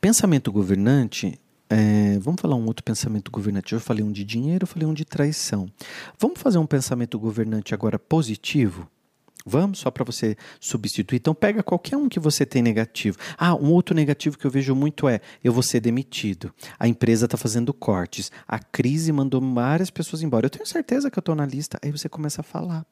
Pensamento 0.00 0.52
governante 0.52 1.38
é, 1.72 2.18
vamos 2.18 2.38
falar 2.38 2.54
um 2.54 2.66
outro 2.66 2.84
pensamento 2.84 3.30
governante. 3.30 3.72
Eu 3.72 3.80
falei 3.80 4.04
um 4.04 4.12
de 4.12 4.24
dinheiro, 4.24 4.64
eu 4.64 4.66
falei 4.66 4.86
um 4.86 4.92
de 4.92 5.06
traição. 5.06 5.66
Vamos 6.18 6.38
fazer 6.38 6.58
um 6.58 6.66
pensamento 6.66 7.18
governante 7.18 7.72
agora 7.72 7.98
positivo? 7.98 8.86
Vamos, 9.46 9.78
só 9.78 9.90
para 9.90 10.04
você 10.04 10.36
substituir. 10.60 11.16
Então, 11.16 11.34
pega 11.34 11.62
qualquer 11.62 11.96
um 11.96 12.10
que 12.10 12.20
você 12.20 12.44
tem 12.44 12.60
negativo. 12.62 13.16
Ah, 13.38 13.54
um 13.54 13.72
outro 13.72 13.94
negativo 13.94 14.36
que 14.36 14.44
eu 14.44 14.50
vejo 14.50 14.74
muito 14.74 15.08
é: 15.08 15.20
eu 15.42 15.50
vou 15.50 15.62
ser 15.62 15.80
demitido. 15.80 16.52
A 16.78 16.86
empresa 16.86 17.24
está 17.24 17.38
fazendo 17.38 17.72
cortes. 17.72 18.30
A 18.46 18.58
crise 18.58 19.10
mandou 19.10 19.40
várias 19.40 19.88
pessoas 19.88 20.22
embora. 20.22 20.44
Eu 20.46 20.50
tenho 20.50 20.66
certeza 20.66 21.10
que 21.10 21.18
eu 21.18 21.22
estou 21.22 21.34
na 21.34 21.46
lista. 21.46 21.78
Aí 21.82 21.90
você 21.90 22.06
começa 22.06 22.42
a 22.42 22.44
falar. 22.44 22.86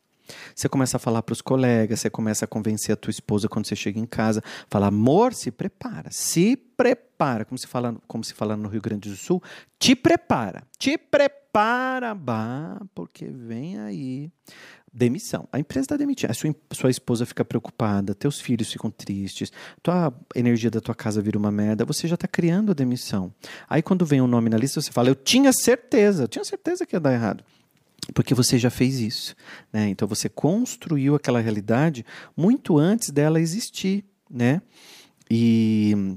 Você 0.55 0.69
começa 0.69 0.97
a 0.97 1.01
falar 1.01 1.23
para 1.23 1.33
os 1.33 1.41
colegas, 1.41 2.01
você 2.01 2.11
começa 2.11 2.45
a 2.45 2.49
convencer 2.49 2.93
a 2.93 2.97
tua 2.97 3.11
esposa 3.11 3.49
quando 3.49 3.67
você 3.67 3.77
chega 3.77 3.99
em 3.99 4.07
casa, 4.07 4.43
fala: 4.69 4.87
"Amor, 4.89 5.35
se 5.35 5.51
prepara, 5.51 6.11
se 6.11 6.57
prepara", 6.57 7.45
como 7.45 7.59
se 7.59 7.67
fala, 7.67 7.97
como 8.07 8.25
se 8.25 8.35
fala 8.35 8.57
no 8.57 8.69
Rio 8.69 8.81
Grande 8.81 9.11
do 9.11 9.17
Sul, 9.17 9.43
te 9.79 9.95
prepara, 9.95 10.63
te 10.79 10.97
prepara, 10.99 12.15
bah, 12.15 12.81
porque 12.95 13.27
vem 13.27 13.79
aí 13.79 14.31
demissão. 14.93 15.49
A 15.53 15.59
empresa 15.59 15.85
está 15.85 15.97
demitindo. 15.97 16.31
A 16.31 16.35
sua, 16.35 16.55
sua 16.73 16.91
esposa 16.91 17.25
fica 17.25 17.45
preocupada, 17.45 18.15
teus 18.15 18.41
filhos 18.41 18.73
ficam 18.73 18.91
tristes, 18.91 19.53
tua 19.83 20.13
energia 20.35 20.71
da 20.71 20.81
tua 20.81 20.95
casa 20.95 21.23
vira 21.23 21.39
uma 21.39 21.51
merda, 21.51 21.85
você 21.85 22.09
já 22.09 22.15
está 22.15 22.27
criando 22.27 22.73
a 22.73 22.75
demissão. 22.75 23.33
Aí 23.69 23.83
quando 23.83 24.05
vem 24.05 24.21
um 24.21 24.27
nome 24.27 24.51
na 24.51 24.57
lista, 24.57 24.81
você 24.81 24.91
fala, 24.91 25.09
eu 25.09 25.15
tinha 25.15 25.53
certeza, 25.53 26.25
eu 26.25 26.29
tinha 26.29 26.45
certeza 26.45 26.85
que 26.85 26.97
ia 26.97 27.01
dar 27.01 27.13
errado. 27.13 27.45
Porque 28.14 28.35
você 28.35 28.59
já 28.59 28.71
fez 28.71 28.99
isso. 28.99 29.35
Né? 29.73 29.88
Então 29.88 30.07
você 30.07 30.29
construiu 30.29 31.14
aquela 31.14 31.40
realidade 31.40 32.05
muito 32.37 32.79
antes 32.79 33.11
dela 33.11 33.40
existir. 33.40 34.05
Né? 34.31 34.62
E, 35.31 36.17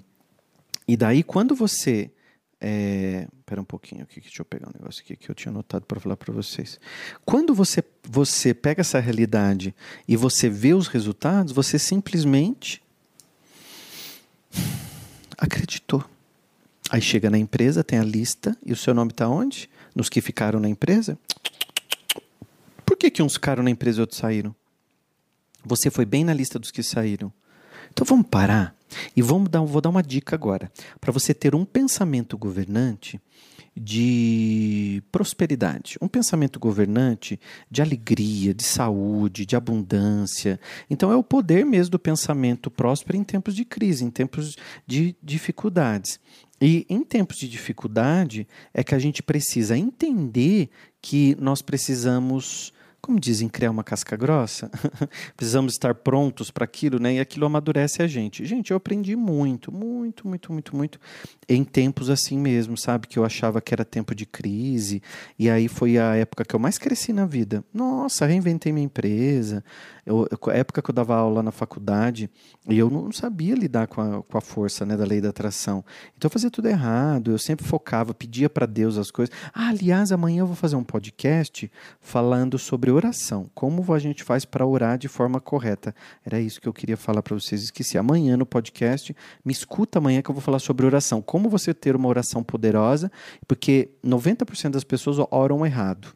e 0.87 0.97
daí, 0.97 1.23
quando 1.23 1.55
você 1.55 2.11
é, 2.59 3.27
pera 3.45 3.59
um 3.59 3.65
pouquinho 3.65 4.03
aqui, 4.03 4.21
deixa 4.21 4.41
eu 4.41 4.45
pegar 4.45 4.69
um 4.69 4.71
negócio 4.73 5.03
aqui 5.03 5.17
que 5.17 5.29
eu 5.29 5.35
tinha 5.35 5.51
anotado 5.51 5.85
para 5.85 5.99
falar 5.99 6.15
para 6.15 6.33
vocês. 6.33 6.79
Quando 7.25 7.53
você, 7.53 7.83
você 8.03 8.53
pega 8.53 8.79
essa 8.79 8.99
realidade 8.99 9.75
e 10.07 10.15
você 10.15 10.49
vê 10.49 10.73
os 10.73 10.87
resultados, 10.87 11.51
você 11.51 11.77
simplesmente 11.77 12.81
acreditou. 15.37 16.03
Aí 16.89 17.01
chega 17.01 17.29
na 17.29 17.37
empresa, 17.37 17.83
tem 17.83 17.99
a 17.99 18.03
lista, 18.03 18.57
e 18.65 18.71
o 18.71 18.77
seu 18.77 18.93
nome 18.93 19.11
está 19.11 19.27
onde? 19.27 19.69
Nos 19.93 20.09
que 20.09 20.21
ficaram 20.21 20.59
na 20.59 20.69
empresa? 20.69 21.17
Que, 23.03 23.11
que 23.11 23.21
uns 23.21 23.33
ficaram 23.33 23.61
na 23.61 23.69
empresa 23.69 23.99
e 23.99 24.01
outros 24.01 24.17
saíram? 24.17 24.55
Você 25.65 25.91
foi 25.91 26.05
bem 26.05 26.23
na 26.23 26.33
lista 26.33 26.57
dos 26.57 26.71
que 26.71 26.81
saíram. 26.81 27.33
Então 27.91 28.05
vamos 28.05 28.27
parar 28.27 28.73
e 29.13 29.21
vamos 29.21 29.49
dar, 29.49 29.59
vou 29.59 29.81
dar 29.81 29.89
uma 29.89 30.01
dica 30.01 30.37
agora. 30.37 30.71
Para 31.01 31.11
você 31.11 31.33
ter 31.33 31.53
um 31.53 31.65
pensamento 31.65 32.37
governante 32.37 33.19
de 33.75 35.03
prosperidade, 35.11 35.97
um 36.01 36.07
pensamento 36.07 36.61
governante 36.61 37.37
de 37.69 37.81
alegria, 37.81 38.53
de 38.53 38.63
saúde, 38.63 39.45
de 39.45 39.57
abundância. 39.57 40.57
Então 40.89 41.11
é 41.11 41.15
o 41.17 41.23
poder 41.23 41.65
mesmo 41.65 41.91
do 41.91 41.99
pensamento 41.99 42.71
próspero 42.71 43.17
em 43.17 43.23
tempos 43.25 43.53
de 43.53 43.65
crise, 43.65 44.05
em 44.05 44.09
tempos 44.09 44.55
de 44.87 45.13
dificuldades. 45.21 46.21
E 46.61 46.85
em 46.89 47.03
tempos 47.03 47.35
de 47.35 47.49
dificuldade 47.49 48.47
é 48.73 48.81
que 48.81 48.95
a 48.95 48.99
gente 48.99 49.21
precisa 49.21 49.77
entender 49.77 50.69
que 51.01 51.35
nós 51.37 51.61
precisamos 51.61 52.71
como 53.03 53.19
dizem, 53.19 53.49
criar 53.49 53.69
uma 53.69 53.83
casca 53.83 54.15
grossa. 54.15 54.71
Precisamos 55.35 55.73
estar 55.73 55.93
prontos 55.93 56.49
para 56.49 56.63
aquilo, 56.63 56.99
né? 56.99 57.15
E 57.15 57.19
aquilo 57.19 57.45
amadurece 57.45 58.01
a 58.01 58.07
gente. 58.07 58.45
Gente, 58.45 58.71
eu 58.71 58.77
aprendi 58.77 59.13
muito, 59.13 59.73
muito, 59.73 60.25
muito, 60.25 60.53
muito, 60.53 60.73
muito 60.73 60.99
em 61.49 61.65
tempos 61.65 62.09
assim 62.09 62.39
mesmo, 62.39 62.77
sabe? 62.77 63.05
Que 63.07 63.19
eu 63.19 63.25
achava 63.25 63.59
que 63.59 63.73
era 63.73 63.83
tempo 63.83 64.15
de 64.15 64.25
crise. 64.25 65.03
E 65.37 65.49
aí 65.49 65.67
foi 65.67 65.97
a 65.97 66.15
época 66.15 66.45
que 66.45 66.55
eu 66.55 66.59
mais 66.59 66.77
cresci 66.77 67.11
na 67.11 67.25
vida. 67.25 67.61
Nossa, 67.73 68.25
reinventei 68.25 68.71
minha 68.71 68.85
empresa. 68.85 69.65
Eu, 70.05 70.25
época 70.53 70.81
que 70.81 70.89
eu 70.89 70.95
dava 70.95 71.13
aula 71.13 71.43
na 71.43 71.51
faculdade 71.51 72.29
e 72.69 72.77
eu 72.77 72.89
não 72.89 73.11
sabia 73.11 73.53
lidar 73.53 73.87
com 73.87 73.99
a, 73.99 74.23
com 74.23 74.37
a 74.37 74.41
força 74.41 74.85
né, 74.85 74.95
da 74.95 75.03
lei 75.03 75.19
da 75.19 75.29
atração. 75.29 75.83
Então 76.17 76.27
eu 76.27 76.31
fazia 76.31 76.49
tudo 76.49 76.69
errado. 76.69 77.31
Eu 77.31 77.37
sempre 77.37 77.65
focava, 77.65 78.13
pedia 78.13 78.49
para 78.49 78.65
Deus 78.65 78.97
as 78.97 79.11
coisas. 79.11 79.35
Ah, 79.53 79.69
aliás, 79.69 80.13
amanhã 80.13 80.39
eu 80.39 80.47
vou 80.47 80.55
fazer 80.55 80.77
um 80.77 80.83
podcast 80.85 81.69
falando 81.99 82.57
sobre 82.57 82.92
oração. 82.93 83.49
Como 83.53 83.93
a 83.93 83.99
gente 83.99 84.23
faz 84.23 84.45
para 84.45 84.65
orar 84.65 84.97
de 84.97 85.07
forma 85.07 85.39
correta. 85.39 85.93
Era 86.25 86.39
isso 86.39 86.61
que 86.61 86.67
eu 86.67 86.73
queria 86.73 86.97
falar 86.97 87.21
para 87.21 87.35
vocês. 87.35 87.63
Esqueci. 87.63 87.97
Amanhã 87.97 88.37
no 88.37 88.45
podcast, 88.45 89.15
me 89.43 89.51
escuta 89.51 89.99
amanhã 89.99 90.21
que 90.21 90.29
eu 90.29 90.35
vou 90.35 90.41
falar 90.41 90.59
sobre 90.59 90.85
oração. 90.85 91.21
Como 91.21 91.49
você 91.49 91.73
ter 91.73 91.95
uma 91.95 92.07
oração 92.07 92.43
poderosa, 92.43 93.11
porque 93.47 93.89
90% 94.03 94.71
das 94.71 94.83
pessoas 94.83 95.17
oram 95.31 95.65
errado. 95.65 96.13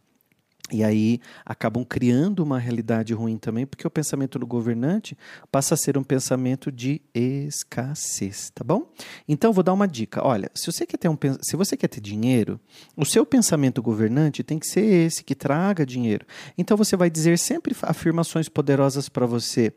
E 0.71 0.83
aí 0.83 1.21
acabam 1.45 1.85
criando 1.85 2.43
uma 2.43 2.59
realidade 2.59 3.13
ruim 3.13 3.37
também, 3.37 3.65
porque 3.65 3.87
o 3.87 3.89
pensamento 3.89 4.37
do 4.37 4.45
governante 4.45 5.17
passa 5.49 5.75
a 5.75 5.77
ser 5.77 5.97
um 5.97 6.03
pensamento 6.03 6.69
de 6.69 7.01
escassez, 7.13 8.51
tá 8.53 8.65
bom? 8.65 8.91
Então 9.27 9.53
vou 9.53 9.63
dar 9.63 9.71
uma 9.71 9.87
dica. 9.87 10.25
Olha, 10.25 10.51
se 10.53 10.69
você 10.69 10.85
quer 10.85 10.97
ter 10.97 11.07
um 11.07 11.17
se 11.41 11.55
você 11.55 11.77
quer 11.77 11.87
ter 11.87 12.01
dinheiro, 12.01 12.59
o 12.97 13.05
seu 13.05 13.25
pensamento 13.25 13.81
governante 13.81 14.43
tem 14.43 14.59
que 14.59 14.67
ser 14.67 14.81
esse 14.81 15.23
que 15.23 15.33
traga 15.33 15.85
dinheiro. 15.85 16.25
Então 16.57 16.75
você 16.75 16.97
vai 16.97 17.09
dizer 17.09 17.39
sempre 17.39 17.73
afirmações 17.83 18.49
poderosas 18.49 19.07
para 19.07 19.25
você, 19.25 19.71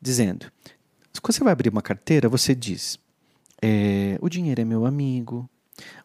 dizendo: 0.00 0.46
quando 1.20 1.34
você 1.34 1.42
vai 1.42 1.52
abrir 1.52 1.70
uma 1.70 1.82
carteira, 1.82 2.28
você 2.28 2.54
diz: 2.54 2.98
é, 3.60 4.16
o 4.20 4.28
dinheiro 4.28 4.60
é 4.60 4.64
meu 4.64 4.86
amigo, 4.86 5.48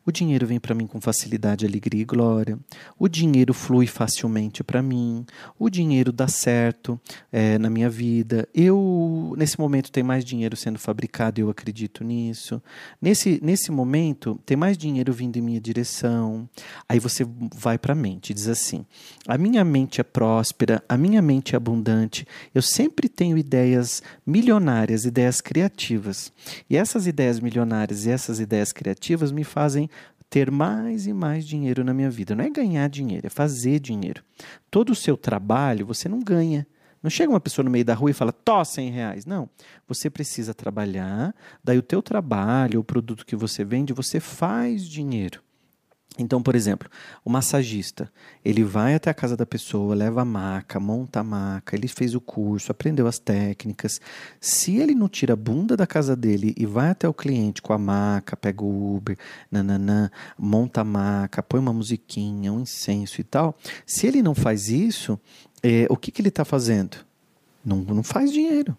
o 0.04 0.12
dinheiro 0.12 0.48
vem 0.48 0.60
para 0.60 0.74
mim 0.74 0.88
com 0.88 1.00
facilidade, 1.00 1.66
alegria 1.66 2.02
e 2.02 2.06
glória. 2.06 2.58
O 2.98 3.08
dinheiro 3.08 3.54
flui 3.54 3.86
facilmente 3.86 4.64
para 4.64 4.82
mim. 4.82 5.24
O 5.60 5.70
dinheiro 5.70 6.12
dá 6.12 6.28
certo 6.28 7.00
é, 7.32 7.60
na 7.60 7.70
minha 7.70 7.90
vida. 7.90 8.48
Eu, 8.54 9.36
nesse 9.38 9.60
momento, 9.60 9.92
tem 9.92 10.04
mais 10.04 10.26
dinheiro 10.26 10.56
sendo 10.56 10.80
fabricado, 10.80 11.40
eu 11.40 11.52
acredito 11.52 12.04
nisso. 12.04 12.62
Nesse, 13.00 13.40
nesse 13.44 13.72
momento, 13.72 14.40
tem 14.44 14.58
mais 14.58 14.76
dinheiro 14.76 15.14
vindo 15.14 15.38
em 15.38 15.42
minha 15.42 15.62
direção. 15.62 16.50
Aí 16.90 16.98
você 16.98 17.24
vai 17.56 17.78
para 17.78 17.94
a 17.94 17.96
mente, 17.96 18.34
diz 18.34 18.48
assim: 18.48 18.84
a 19.28 19.38
minha 19.38 19.64
mente 19.64 20.02
é 20.02 20.04
próspera, 20.04 20.84
a 20.90 20.98
minha 20.98 21.22
mente 21.22 21.54
é 21.54 21.58
abundante. 21.58 22.26
Eu 22.56 22.64
sempre 22.64 23.08
tenho 23.08 23.38
ideias 23.38 24.02
milionárias, 24.26 25.06
ideias 25.06 25.42
criativas. 25.42 26.34
E 26.68 26.76
essas 26.76 27.06
ideias 27.06 27.40
milionárias 27.40 28.06
e 28.08 28.10
essas 28.10 28.40
ideias 28.40 28.74
criativas 28.74 29.32
me 29.32 29.44
fazem 29.44 29.91
ter 30.32 30.50
mais 30.50 31.08
e 31.08 31.14
mais 31.14 31.46
dinheiro 31.46 31.84
na 31.84 31.94
minha 31.94 32.10
vida. 32.10 32.34
Não 32.34 32.46
é 32.46 32.50
ganhar 32.50 32.88
dinheiro, 32.88 33.28
é 33.28 33.30
fazer 33.30 33.82
dinheiro. 33.82 34.24
Todo 34.72 34.92
o 34.92 34.96
seu 34.96 35.18
trabalho 35.18 35.86
você 35.86 36.08
não 36.08 36.22
ganha. 36.22 36.66
Não 37.04 37.10
chega 37.10 37.30
uma 37.30 37.40
pessoa 37.40 37.66
no 37.66 37.70
meio 37.70 37.84
da 37.84 37.94
rua 37.94 38.12
e 38.12 38.14
fala, 38.14 38.32
tó 38.32 38.64
100 38.64 38.92
reais. 38.92 39.26
Não. 39.26 39.50
Você 39.90 40.10
precisa 40.10 40.54
trabalhar, 40.54 41.36
daí 41.62 41.78
o 41.78 41.82
teu 41.82 42.02
trabalho, 42.02 42.80
o 42.80 42.84
produto 42.84 43.26
que 43.26 43.36
você 43.36 43.66
vende, 43.66 43.92
você 43.92 44.22
faz 44.22 44.88
dinheiro. 44.88 45.42
Então, 46.20 46.44
por 46.44 46.56
exemplo, 46.56 46.90
o 47.24 47.30
massagista, 47.30 48.12
ele 48.44 48.64
vai 48.64 48.96
até 48.96 49.10
a 49.10 49.14
casa 49.14 49.38
da 49.38 49.46
pessoa, 49.46 49.96
leva 49.96 50.22
a 50.22 50.26
maca, 50.26 50.78
monta 50.78 51.22
a 51.22 51.24
maca, 51.24 51.76
ele 51.76 51.88
fez 51.88 52.14
o 52.14 52.20
curso, 52.20 52.70
aprendeu 52.70 53.08
as 53.08 53.18
técnicas. 53.18 54.02
Se 54.40 54.76
ele 54.78 54.94
não 54.94 55.08
tira 55.08 55.34
a 55.34 55.38
bunda 55.38 55.78
da 55.78 55.88
casa 55.88 56.14
dele 56.14 56.54
e 56.58 56.66
vai 56.66 56.90
até 56.90 57.08
o 57.08 57.14
cliente 57.14 57.62
com 57.62 57.72
a 57.72 57.78
maca, 57.78 58.36
pega 58.36 58.62
o 58.62 58.96
Uber, 58.98 59.18
nananã, 59.50 60.12
monta 60.38 60.82
a 60.82 60.84
maca, 60.84 61.42
põe 61.42 61.62
uma 61.62 61.74
musiquinha, 61.74 62.52
um 62.52 62.60
incenso 62.60 63.22
e 63.22 63.24
tal, 63.24 63.58
se 63.86 64.06
ele 64.06 64.22
não 64.22 64.36
faz 64.36 64.68
isso, 64.68 65.18
é, 65.64 65.88
o 65.90 65.96
que, 65.96 66.12
que 66.12 66.22
ele 66.22 66.30
está 66.30 66.44
fazendo? 66.44 66.98
Não, 67.64 67.78
não 67.78 68.04
faz 68.04 68.34
dinheiro. 68.34 68.76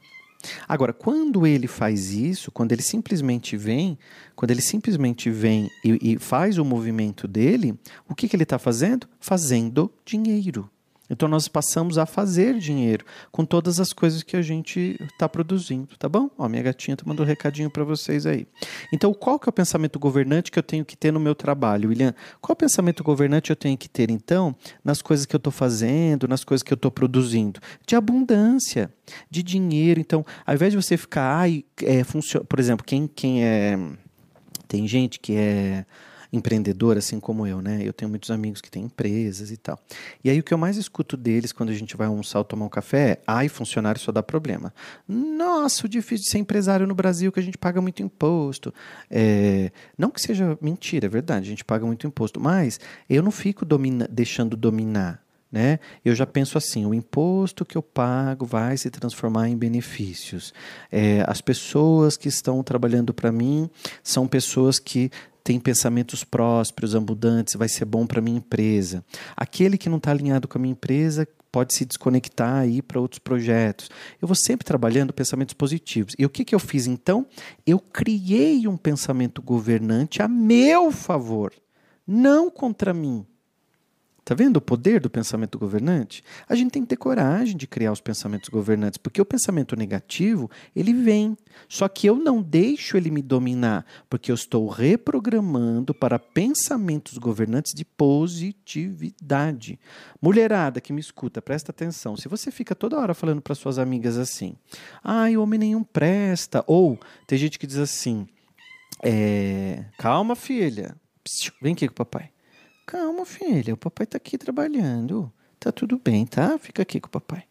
Agora, 0.68 0.92
quando 0.92 1.46
ele 1.46 1.66
faz 1.66 2.12
isso, 2.12 2.50
quando 2.50 2.72
ele 2.72 2.82
simplesmente 2.82 3.56
vem, 3.56 3.98
quando 4.34 4.50
ele 4.50 4.62
simplesmente 4.62 5.30
vem 5.30 5.70
e, 5.84 6.14
e 6.14 6.18
faz 6.18 6.58
o 6.58 6.64
movimento 6.64 7.28
dele, 7.28 7.78
o 8.08 8.14
que, 8.14 8.28
que 8.28 8.36
ele 8.36 8.42
está 8.42 8.58
fazendo? 8.58 9.06
Fazendo 9.20 9.92
dinheiro. 10.04 10.68
Então 11.12 11.28
nós 11.28 11.46
passamos 11.46 11.98
a 11.98 12.06
fazer 12.06 12.58
dinheiro 12.58 13.04
com 13.30 13.44
todas 13.44 13.78
as 13.78 13.92
coisas 13.92 14.22
que 14.22 14.34
a 14.34 14.40
gente 14.40 14.96
está 15.12 15.28
produzindo, 15.28 15.94
tá 15.98 16.08
bom? 16.08 16.30
Ó, 16.38 16.48
minha 16.48 16.62
gatinha 16.62 16.96
tá 16.96 17.04
mandando 17.06 17.24
um 17.24 17.26
recadinho 17.26 17.70
para 17.70 17.84
vocês 17.84 18.24
aí. 18.24 18.46
Então, 18.90 19.12
qual 19.12 19.38
que 19.38 19.46
é 19.46 19.50
o 19.50 19.52
pensamento 19.52 19.98
governante 19.98 20.50
que 20.50 20.58
eu 20.58 20.62
tenho 20.62 20.84
que 20.86 20.96
ter 20.96 21.12
no 21.12 21.20
meu 21.20 21.34
trabalho, 21.34 21.90
William? 21.90 22.14
Qual 22.40 22.56
pensamento 22.56 23.04
governante 23.04 23.50
eu 23.50 23.56
tenho 23.56 23.76
que 23.76 23.88
ter, 23.88 24.10
então, 24.10 24.56
nas 24.82 25.02
coisas 25.02 25.26
que 25.26 25.36
eu 25.36 25.38
estou 25.38 25.52
fazendo, 25.52 26.26
nas 26.26 26.44
coisas 26.44 26.62
que 26.62 26.72
eu 26.72 26.76
estou 26.76 26.90
produzindo? 26.90 27.60
De 27.86 27.94
abundância, 27.94 28.90
de 29.30 29.42
dinheiro. 29.42 30.00
Então, 30.00 30.24
ao 30.46 30.54
invés 30.54 30.72
de 30.72 30.76
você 30.76 30.96
ficar, 30.96 31.36
ai, 31.36 31.64
é, 31.82 32.02
funciona, 32.04 32.46
por 32.46 32.58
exemplo, 32.58 32.84
quem, 32.84 33.06
quem 33.06 33.44
é. 33.44 33.78
Tem 34.66 34.88
gente 34.88 35.20
que 35.20 35.36
é 35.36 35.84
empreendedor, 36.32 36.96
assim 36.96 37.20
como 37.20 37.46
eu, 37.46 37.60
né? 37.60 37.80
Eu 37.82 37.92
tenho 37.92 38.08
muitos 38.08 38.30
amigos 38.30 38.60
que 38.60 38.70
têm 38.70 38.84
empresas 38.84 39.50
e 39.50 39.56
tal. 39.56 39.78
E 40.24 40.30
aí 40.30 40.40
o 40.40 40.42
que 40.42 40.54
eu 40.54 40.58
mais 40.58 40.76
escuto 40.76 41.16
deles 41.16 41.52
quando 41.52 41.68
a 41.70 41.74
gente 41.74 41.96
vai 41.96 42.06
almoçar 42.06 42.38
ou 42.38 42.44
tomar 42.44 42.64
um 42.64 42.70
café 42.70 43.10
é: 43.10 43.22
ai, 43.26 43.48
funcionário 43.48 44.00
só 44.00 44.10
dá 44.10 44.22
problema. 44.22 44.72
Nossa, 45.06 45.86
o 45.86 45.88
difícil 45.88 46.24
de 46.24 46.30
ser 46.30 46.38
empresário 46.38 46.86
no 46.86 46.94
Brasil 46.94 47.30
que 47.30 47.40
a 47.40 47.42
gente 47.42 47.58
paga 47.58 47.80
muito 47.80 48.02
imposto. 48.02 48.72
É, 49.10 49.70
não 49.98 50.10
que 50.10 50.20
seja 50.20 50.58
mentira, 50.60 51.06
é 51.06 51.08
verdade, 51.08 51.46
a 51.46 51.50
gente 51.50 51.64
paga 51.64 51.84
muito 51.84 52.06
imposto, 52.06 52.40
mas 52.40 52.80
eu 53.08 53.22
não 53.22 53.30
fico 53.30 53.64
domina, 53.64 54.08
deixando 54.10 54.56
dominar. 54.56 55.22
Né? 55.52 55.80
Eu 56.02 56.14
já 56.14 56.24
penso 56.24 56.56
assim: 56.56 56.86
o 56.86 56.94
imposto 56.94 57.62
que 57.62 57.76
eu 57.76 57.82
pago 57.82 58.46
vai 58.46 58.74
se 58.78 58.88
transformar 58.88 59.50
em 59.50 59.56
benefícios. 59.56 60.54
É, 60.90 61.22
as 61.28 61.42
pessoas 61.42 62.16
que 62.16 62.26
estão 62.26 62.62
trabalhando 62.62 63.12
para 63.12 63.30
mim 63.30 63.68
são 64.02 64.26
pessoas 64.26 64.78
que 64.78 65.10
tem 65.44 65.58
pensamentos 65.58 66.24
prósperos, 66.24 66.94
abundantes, 66.94 67.54
vai 67.54 67.68
ser 67.68 67.84
bom 67.84 68.06
para 68.06 68.20
minha 68.20 68.38
empresa. 68.38 69.04
Aquele 69.36 69.76
que 69.76 69.88
não 69.88 69.96
está 69.96 70.10
alinhado 70.10 70.46
com 70.46 70.58
a 70.58 70.60
minha 70.60 70.72
empresa 70.72 71.26
pode 71.50 71.74
se 71.74 71.84
desconectar 71.84 72.60
aí 72.60 72.80
para 72.80 73.00
outros 73.00 73.18
projetos. 73.18 73.90
Eu 74.20 74.26
vou 74.26 74.34
sempre 74.34 74.64
trabalhando 74.64 75.12
pensamentos 75.12 75.52
positivos. 75.52 76.14
E 76.18 76.24
o 76.24 76.30
que, 76.30 76.44
que 76.44 76.54
eu 76.54 76.58
fiz 76.58 76.86
então? 76.86 77.26
Eu 77.66 77.78
criei 77.78 78.66
um 78.66 78.76
pensamento 78.76 79.42
governante 79.42 80.22
a 80.22 80.28
meu 80.28 80.90
favor, 80.90 81.52
não 82.06 82.50
contra 82.50 82.94
mim. 82.94 83.26
Tá 84.24 84.36
vendo 84.36 84.58
o 84.58 84.60
poder 84.60 85.00
do 85.00 85.10
pensamento 85.10 85.58
governante? 85.58 86.22
A 86.48 86.54
gente 86.54 86.70
tem 86.70 86.82
que 86.82 86.88
ter 86.88 86.96
coragem 86.96 87.56
de 87.56 87.66
criar 87.66 87.90
os 87.90 88.00
pensamentos 88.00 88.48
governantes, 88.48 88.96
porque 88.96 89.20
o 89.20 89.24
pensamento 89.24 89.74
negativo, 89.74 90.48
ele 90.76 90.92
vem. 90.92 91.36
Só 91.68 91.88
que 91.88 92.06
eu 92.06 92.14
não 92.14 92.40
deixo 92.40 92.96
ele 92.96 93.10
me 93.10 93.20
dominar, 93.20 93.84
porque 94.08 94.30
eu 94.30 94.36
estou 94.36 94.68
reprogramando 94.68 95.92
para 95.92 96.20
pensamentos 96.20 97.18
governantes 97.18 97.72
de 97.74 97.84
positividade. 97.84 99.78
Mulherada 100.20 100.80
que 100.80 100.92
me 100.92 101.00
escuta, 101.00 101.42
presta 101.42 101.72
atenção. 101.72 102.16
Se 102.16 102.28
você 102.28 102.52
fica 102.52 102.76
toda 102.76 102.98
hora 102.98 103.14
falando 103.14 103.42
para 103.42 103.56
suas 103.56 103.76
amigas 103.76 104.16
assim: 104.16 104.54
"Ai, 105.02 105.36
homem 105.36 105.58
nenhum 105.58 105.82
presta", 105.82 106.62
ou 106.68 106.96
tem 107.26 107.36
gente 107.36 107.58
que 107.58 107.66
diz 107.66 107.78
assim: 107.78 108.28
é, 109.02 109.84
"Calma, 109.98 110.36
filha. 110.36 110.94
Vem 111.60 111.72
aqui 111.72 111.88
com 111.88 111.92
o 111.92 111.96
papai." 111.96 112.31
Calma, 112.92 113.24
filha, 113.24 113.72
o 113.72 113.76
papai 113.78 114.04
tá 114.04 114.18
aqui 114.18 114.36
trabalhando. 114.36 115.32
Tá 115.58 115.72
tudo 115.72 115.98
bem, 115.98 116.26
tá? 116.26 116.58
Fica 116.58 116.82
aqui 116.82 117.00
com 117.00 117.06
o 117.06 117.10
papai. 117.10 117.44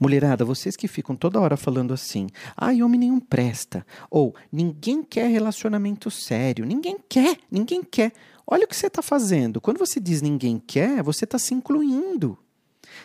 Mulherada, 0.00 0.42
vocês 0.42 0.74
que 0.74 0.88
ficam 0.88 1.14
toda 1.14 1.38
hora 1.38 1.54
falando 1.54 1.92
assim, 1.92 2.28
ai, 2.56 2.82
homem 2.82 2.98
nenhum 2.98 3.20
presta, 3.20 3.86
ou 4.10 4.34
ninguém 4.50 5.02
quer 5.02 5.28
relacionamento 5.28 6.10
sério, 6.10 6.64
ninguém 6.64 6.96
quer, 7.06 7.36
ninguém 7.50 7.82
quer. 7.82 8.10
Olha 8.46 8.64
o 8.64 8.66
que 8.66 8.74
você 8.74 8.86
está 8.86 9.02
fazendo. 9.02 9.60
Quando 9.60 9.76
você 9.76 10.00
diz 10.00 10.22
ninguém 10.22 10.58
quer, 10.58 11.02
você 11.02 11.26
está 11.26 11.38
se 11.38 11.52
incluindo. 11.52 12.38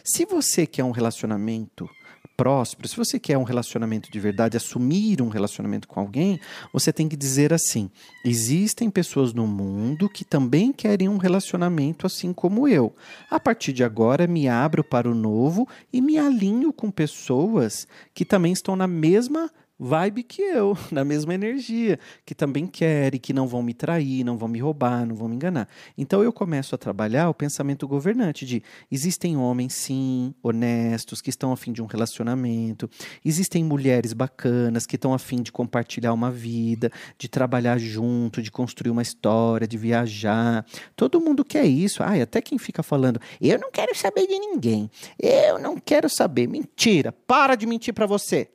Se 0.01 0.24
você 0.24 0.65
quer 0.65 0.86
um 0.86 0.91
relacionamento 0.91 1.89
próspero, 2.36 2.88
se 2.88 2.96
você 2.96 3.20
quer 3.20 3.38
um 3.38 3.44
relacionamento 3.44 4.12
de 4.12 4.20
verdade, 4.20 4.58
assumir 4.58 5.22
um 5.22 5.30
relacionamento 5.30 5.88
com 5.88 6.00
alguém, 6.00 6.39
você 6.72 6.92
tem 6.92 7.08
que 7.08 7.15
dizer 7.15 7.54
assim: 7.54 7.89
existem 8.24 8.89
pessoas 8.89 9.34
no 9.34 9.48
mundo 9.48 10.10
que 10.10 10.24
também 10.24 10.72
querem 10.72 11.10
um 11.10 11.18
relacionamento 11.18 12.06
assim 12.06 12.34
como 12.34 12.68
eu. 12.68 12.94
A 13.30 13.39
partir 13.39 13.74
de 13.74 13.84
agora, 13.84 14.27
me 14.27 14.48
abro 14.48 14.84
para 14.84 15.10
o 15.10 15.15
novo 15.15 15.68
e 15.92 16.01
me 16.01 16.18
alinho 16.18 16.72
com 16.72 16.92
pessoas 16.92 17.88
que 18.13 18.25
também 18.25 18.54
estão 18.54 18.75
na 18.75 18.88
mesma 18.88 19.50
vibe 19.79 20.24
que 20.24 20.41
eu, 20.41 20.77
na 20.91 21.03
mesma 21.03 21.34
energia, 21.34 22.00
que 22.25 22.34
também 22.34 22.65
querem, 22.65 23.20
que 23.20 23.34
não 23.34 23.48
vão 23.48 23.62
me 23.62 23.74
trair, 23.74 24.24
não 24.24 24.38
vão 24.38 24.48
me 24.48 24.60
roubar, 24.60 25.05
não 25.05 25.15
vão 25.15 25.27
me 25.27 25.36
enganar. 25.36 25.67
Então 25.98 26.24
eu 26.24 26.32
começo 26.32 26.74
a 26.75 26.77
trabalhar 26.77 27.29
o 27.29 27.34
pensamento 27.34 27.88
governante 27.88 28.46
de 28.46 28.63
existem 28.91 29.38
homens, 29.38 29.74
sim, 29.74 30.34
honestos, 30.41 31.22
que 31.22 31.29
estão 31.29 31.51
afim 31.51 31.72
de 31.72 31.82
um 31.82 31.86
relacionamento, 31.86 32.89
existem 33.24 33.63
mulheres 33.63 34.13
bacanas 34.13 34.86
que 34.86 34.96
estão 34.96 35.13
afim 35.13 35.41
de 35.41 35.51
compartilhar 35.51 36.13
uma 36.13 36.32
vida, 36.32 36.91
de 37.17 37.27
trabalhar 37.27 37.77
junto, 37.77 38.41
de 38.41 38.51
construir 38.51 38.91
uma 38.91 39.01
história, 39.01 39.67
de 39.67 39.77
viajar. 39.77 40.65
Todo 40.96 41.20
mundo 41.20 41.44
quer 41.44 41.65
isso. 41.65 42.01
Ai, 42.01 42.22
até 42.22 42.41
quem 42.41 42.58
fica 42.58 42.82
falando, 42.82 43.20
eu 43.41 43.60
não 43.60 43.72
quero 43.72 43.96
saber 43.96 44.27
de 44.27 44.39
ninguém, 44.39 44.89
eu 45.20 45.60
não 45.60 45.77
quero 45.77 46.10
saber. 46.10 46.48
Mentira, 46.48 47.12
para 47.12 47.55
de 47.55 47.65
mentir 47.65 47.94
para 47.94 48.05
você. 48.05 48.54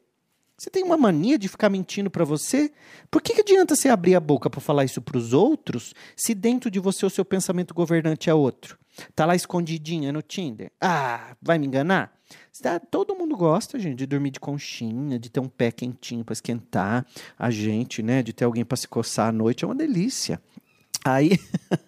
Você 0.61 0.69
tem 0.69 0.85
uma 0.85 0.99
mania 0.99 1.38
de 1.38 1.49
ficar 1.49 1.71
mentindo 1.71 2.11
para 2.11 2.23
você? 2.23 2.71
Por 3.11 3.23
que, 3.23 3.33
que 3.33 3.40
adianta 3.40 3.75
você 3.75 3.88
abrir 3.88 4.14
a 4.14 4.21
boca 4.21 4.50
para 4.50 4.61
falar 4.61 4.85
isso 4.85 5.00
para 5.00 5.17
os 5.17 5.33
outros 5.33 5.95
se 6.14 6.35
dentro 6.35 6.71
de 6.71 6.79
você 6.79 7.07
o 7.07 7.09
seu 7.09 7.25
pensamento 7.25 7.73
governante 7.73 8.29
é 8.29 8.35
outro? 8.35 8.79
Tá 9.17 9.25
lá 9.25 9.35
escondidinha 9.35 10.12
no 10.12 10.21
Tinder? 10.21 10.71
Ah, 10.79 11.35
vai 11.40 11.59
me 11.59 11.67
enganar? 11.67 12.12
Tá, 12.61 12.79
todo 12.79 13.17
mundo 13.17 13.38
gosta, 13.38 13.79
gente, 13.79 13.97
de 14.00 14.07
dormir 14.07 14.33
de 14.33 14.38
conchinha, 14.38 15.19
de 15.19 15.31
ter 15.31 15.40
um 15.40 15.49
pé 15.49 15.73
quentinho 15.73 16.23
para 16.23 16.35
esquentar 16.35 17.07
a 17.38 17.50
gente, 17.50 18.02
né? 18.02 18.23
De 18.23 18.35
ter 18.35 18.45
alguém 18.45 18.62
para 18.62 18.76
se 18.76 18.87
coçar 18.87 19.29
à 19.29 19.33
noite, 19.33 19.64
é 19.64 19.67
uma 19.67 19.75
delícia. 19.75 20.42
Aí, 21.05 21.39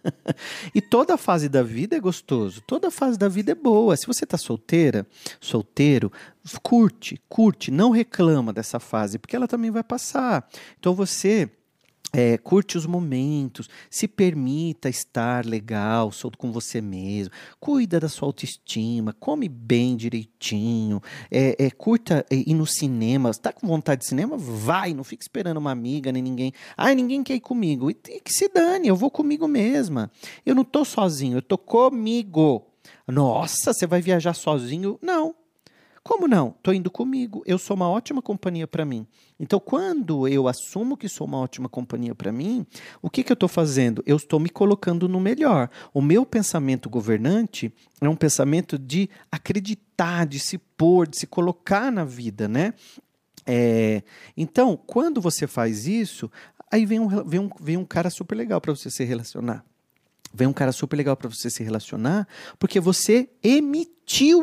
e 0.74 0.80
toda 0.80 1.18
fase 1.18 1.48
da 1.48 1.62
vida 1.62 1.96
é 1.96 2.00
gostoso, 2.00 2.62
toda 2.66 2.90
fase 2.90 3.18
da 3.18 3.28
vida 3.28 3.52
é 3.52 3.54
boa. 3.54 3.96
Se 3.96 4.06
você 4.06 4.24
está 4.24 4.38
solteira, 4.38 5.06
solteiro, 5.40 6.10
curte, 6.62 7.20
curte, 7.28 7.70
não 7.70 7.90
reclama 7.90 8.52
dessa 8.52 8.80
fase, 8.80 9.18
porque 9.18 9.36
ela 9.36 9.46
também 9.46 9.70
vai 9.70 9.82
passar. 9.82 10.48
Então 10.78 10.94
você 10.94 11.50
é, 12.12 12.36
curte 12.36 12.76
os 12.76 12.84
momentos, 12.84 13.68
se 13.88 14.06
permita 14.06 14.88
estar 14.88 15.46
legal, 15.46 16.12
solto 16.12 16.36
com 16.36 16.52
você 16.52 16.80
mesmo, 16.80 17.32
cuida 17.58 17.98
da 17.98 18.08
sua 18.08 18.28
autoestima, 18.28 19.14
come 19.18 19.48
bem 19.48 19.96
direitinho, 19.96 21.00
é, 21.30 21.56
é, 21.58 21.70
curta 21.70 22.26
é, 22.30 22.36
ir 22.36 22.54
no 22.54 22.66
cinema, 22.66 23.30
está 23.30 23.52
com 23.52 23.66
vontade 23.66 24.02
de 24.02 24.06
cinema? 24.06 24.36
Vai, 24.36 24.92
não 24.92 25.04
fique 25.04 25.22
esperando 25.22 25.56
uma 25.56 25.70
amiga 25.70 26.12
nem 26.12 26.22
ninguém. 26.22 26.52
Ai, 26.76 26.94
ninguém 26.94 27.22
quer 27.22 27.34
ir 27.34 27.40
comigo. 27.40 27.90
E, 27.90 27.96
e 28.08 28.20
que 28.20 28.32
se 28.32 28.48
dane, 28.48 28.88
eu 28.88 28.96
vou 28.96 29.10
comigo 29.10 29.48
mesma. 29.48 30.10
Eu 30.44 30.54
não 30.54 30.62
estou 30.62 30.84
sozinho, 30.84 31.36
eu 31.36 31.40
estou 31.40 31.58
comigo. 31.58 32.66
Nossa, 33.06 33.72
você 33.72 33.86
vai 33.86 34.00
viajar 34.00 34.34
sozinho? 34.34 34.98
Não, 35.02 35.34
como 36.02 36.26
não? 36.26 36.48
Estou 36.48 36.74
indo 36.74 36.90
comigo. 36.90 37.42
Eu 37.46 37.58
sou 37.58 37.76
uma 37.76 37.88
ótima 37.88 38.20
companhia 38.20 38.66
para 38.66 38.84
mim. 38.84 39.06
Então, 39.38 39.60
quando 39.60 40.26
eu 40.26 40.48
assumo 40.48 40.96
que 40.96 41.08
sou 41.08 41.26
uma 41.26 41.38
ótima 41.38 41.68
companhia 41.68 42.14
para 42.14 42.32
mim, 42.32 42.66
o 43.00 43.08
que, 43.08 43.22
que 43.22 43.30
eu 43.30 43.34
estou 43.34 43.48
fazendo? 43.48 44.02
Eu 44.04 44.16
estou 44.16 44.40
me 44.40 44.48
colocando 44.48 45.08
no 45.08 45.20
melhor. 45.20 45.70
O 45.94 46.02
meu 46.02 46.26
pensamento 46.26 46.90
governante 46.90 47.72
é 48.00 48.08
um 48.08 48.16
pensamento 48.16 48.76
de 48.76 49.08
acreditar, 49.30 50.26
de 50.26 50.40
se 50.40 50.58
pôr, 50.58 51.06
de 51.06 51.18
se 51.18 51.26
colocar 51.26 51.92
na 51.92 52.04
vida, 52.04 52.48
né? 52.48 52.74
É, 53.46 54.02
então, 54.36 54.76
quando 54.76 55.20
você 55.20 55.46
faz 55.46 55.86
isso, 55.86 56.30
aí 56.70 56.84
vem 56.84 56.98
um, 56.98 57.08
vem 57.24 57.40
um, 57.40 57.50
vem 57.60 57.76
um 57.76 57.84
cara 57.84 58.10
super 58.10 58.34
legal 58.34 58.60
para 58.60 58.74
você 58.74 58.90
se 58.90 59.04
relacionar. 59.04 59.64
Vem 60.34 60.46
um 60.46 60.52
cara 60.52 60.72
super 60.72 60.96
legal 60.96 61.16
para 61.16 61.28
você 61.28 61.50
se 61.50 61.62
relacionar, 61.62 62.26
porque 62.58 62.80
você 62.80 63.28
emitiu 63.42 63.92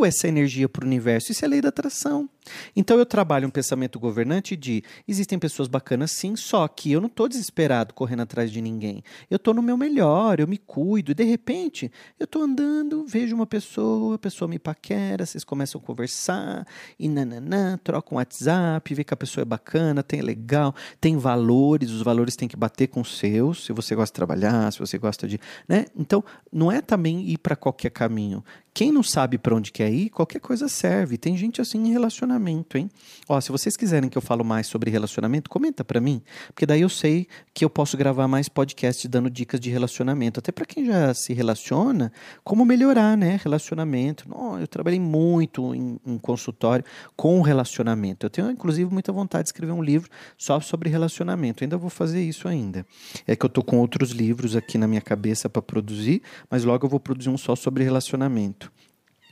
essa 0.05 0.27
energia 0.27 0.67
para 0.67 0.83
o 0.83 0.87
universo. 0.87 1.31
Isso 1.31 1.45
é 1.45 1.47
lei 1.47 1.61
da 1.61 1.69
atração. 1.69 2.29
Então 2.75 2.97
eu 2.97 3.05
trabalho 3.05 3.47
um 3.47 3.51
pensamento 3.51 3.99
governante 3.99 4.55
de 4.55 4.83
existem 5.07 5.37
pessoas 5.37 5.67
bacanas 5.67 6.11
sim, 6.11 6.35
só 6.35 6.67
que 6.67 6.91
eu 6.91 6.99
não 6.99 7.07
estou 7.07 7.27
desesperado 7.27 7.93
correndo 7.93 8.21
atrás 8.21 8.51
de 8.51 8.61
ninguém. 8.61 9.03
Eu 9.29 9.37
estou 9.37 9.53
no 9.53 9.61
meu 9.61 9.77
melhor, 9.77 10.39
eu 10.39 10.47
me 10.47 10.57
cuido, 10.57 11.11
e 11.11 11.13
de 11.13 11.23
repente 11.23 11.91
eu 12.19 12.23
estou 12.25 12.41
andando, 12.41 13.05
vejo 13.05 13.35
uma 13.35 13.45
pessoa, 13.45 14.15
a 14.15 14.19
pessoa 14.19 14.47
me 14.47 14.57
paquera, 14.59 15.25
vocês 15.25 15.43
começam 15.43 15.79
a 15.79 15.83
conversar, 15.83 16.65
e 16.97 17.07
nananã, 17.07 17.77
trocam 17.83 18.15
um 18.15 18.17
WhatsApp, 18.17 18.93
vê 18.93 19.03
que 19.03 19.13
a 19.13 19.17
pessoa 19.17 19.43
é 19.43 19.45
bacana, 19.45 20.01
tem 20.01 20.21
legal, 20.21 20.73
tem 20.99 21.17
valores, 21.17 21.91
os 21.91 22.01
valores 22.01 22.35
têm 22.35 22.47
que 22.47 22.57
bater 22.57 22.87
com 22.87 23.01
os 23.01 23.17
seus, 23.17 23.65
se 23.65 23.73
você 23.73 23.95
gosta 23.95 24.11
de 24.11 24.15
trabalhar, 24.15 24.71
se 24.71 24.79
você 24.79 24.97
gosta 24.97 25.27
de. 25.27 25.39
Né? 25.67 25.85
Então, 25.95 26.23
não 26.51 26.71
é 26.71 26.81
também 26.81 27.21
ir 27.29 27.37
para 27.37 27.55
qualquer 27.55 27.91
caminho. 27.91 28.43
Quem 28.73 28.91
não 28.91 29.03
sabe 29.03 29.37
para 29.37 29.53
onde 29.53 29.58
quer 29.71 29.91
ir, 29.91 30.09
qualquer 30.09 30.39
coisa 30.39 30.67
serve. 30.67 31.17
Tem 31.17 31.35
gente 31.35 31.59
assim 31.59 31.87
em 31.87 31.91
relacionamento, 31.91 32.77
hein? 32.77 32.89
Ó, 33.27 33.39
se 33.41 33.51
vocês 33.51 33.75
quiserem 33.75 34.09
que 34.09 34.17
eu 34.17 34.21
falo 34.21 34.43
mais 34.43 34.67
sobre 34.67 34.89
relacionamento, 34.89 35.49
comenta 35.49 35.83
para 35.83 35.99
mim, 35.99 36.21
porque 36.47 36.65
daí 36.65 36.81
eu 36.81 36.89
sei 36.89 37.27
que 37.53 37.65
eu 37.65 37.69
posso 37.69 37.97
gravar 37.97 38.27
mais 38.27 38.47
podcasts 38.47 39.05
dando 39.09 39.29
dicas 39.29 39.59
de 39.59 39.69
relacionamento, 39.69 40.39
até 40.39 40.51
para 40.51 40.65
quem 40.65 40.85
já 40.85 41.13
se 41.13 41.33
relaciona, 41.33 42.11
como 42.43 42.63
melhorar, 42.63 43.17
né, 43.17 43.39
relacionamento. 43.43 44.25
Oh, 44.31 44.57
eu 44.57 44.67
trabalhei 44.67 44.99
muito 44.99 45.75
em, 45.75 45.99
em 46.05 46.17
consultório 46.17 46.85
com 47.15 47.41
relacionamento. 47.41 48.25
Eu 48.25 48.29
tenho 48.29 48.49
inclusive 48.49 48.91
muita 48.91 49.11
vontade 49.11 49.43
de 49.43 49.49
escrever 49.49 49.73
um 49.73 49.83
livro 49.83 50.09
só 50.37 50.59
sobre 50.59 50.89
relacionamento. 50.89 51.63
Eu 51.63 51.65
ainda 51.65 51.77
vou 51.77 51.89
fazer 51.89 52.21
isso 52.23 52.47
ainda. 52.47 52.85
É 53.27 53.35
que 53.35 53.45
eu 53.45 53.49
tô 53.49 53.63
com 53.63 53.79
outros 53.79 54.11
livros 54.11 54.55
aqui 54.55 54.77
na 54.77 54.87
minha 54.87 55.01
cabeça 55.01 55.49
para 55.49 55.61
produzir, 55.61 56.21
mas 56.49 56.63
logo 56.63 56.85
eu 56.85 56.89
vou 56.89 56.99
produzir 56.99 57.29
um 57.29 57.37
só 57.37 57.55
sobre 57.55 57.83
relacionamento. 57.83 58.71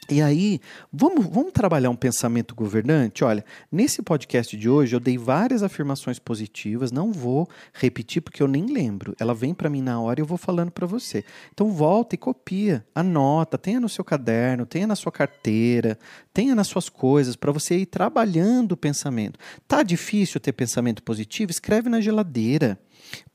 E 0.09 0.21
aí, 0.21 0.61
vamos, 0.91 1.25
vamos 1.25 1.51
trabalhar 1.51 1.89
um 1.89 1.95
pensamento 1.95 2.55
governante? 2.55 3.25
Olha, 3.25 3.43
nesse 3.69 4.01
podcast 4.01 4.55
de 4.55 4.69
hoje 4.69 4.95
eu 4.95 5.01
dei 5.01 5.17
várias 5.17 5.63
afirmações 5.63 6.17
positivas, 6.17 6.93
não 6.93 7.11
vou 7.11 7.49
repetir 7.73 8.21
porque 8.21 8.41
eu 8.41 8.47
nem 8.47 8.67
lembro. 8.67 9.13
Ela 9.19 9.33
vem 9.33 9.53
para 9.53 9.69
mim 9.69 9.81
na 9.81 9.99
hora 9.99 10.21
e 10.21 10.23
eu 10.23 10.25
vou 10.25 10.37
falando 10.37 10.71
para 10.71 10.87
você. 10.87 11.25
Então 11.53 11.73
volta 11.73 12.15
e 12.15 12.17
copia, 12.17 12.85
anota, 12.95 13.57
tenha 13.57 13.81
no 13.81 13.89
seu 13.89 14.03
caderno, 14.03 14.65
tenha 14.65 14.87
na 14.87 14.95
sua 14.95 15.11
carteira, 15.11 15.99
tenha 16.33 16.55
nas 16.55 16.67
suas 16.67 16.87
coisas 16.87 17.35
para 17.35 17.51
você 17.51 17.79
ir 17.79 17.85
trabalhando 17.85 18.71
o 18.71 18.77
pensamento. 18.77 19.37
Tá 19.67 19.83
difícil 19.83 20.39
ter 20.39 20.53
pensamento 20.53 21.03
positivo? 21.03 21.51
Escreve 21.51 21.89
na 21.89 21.99
geladeira. 21.99 22.79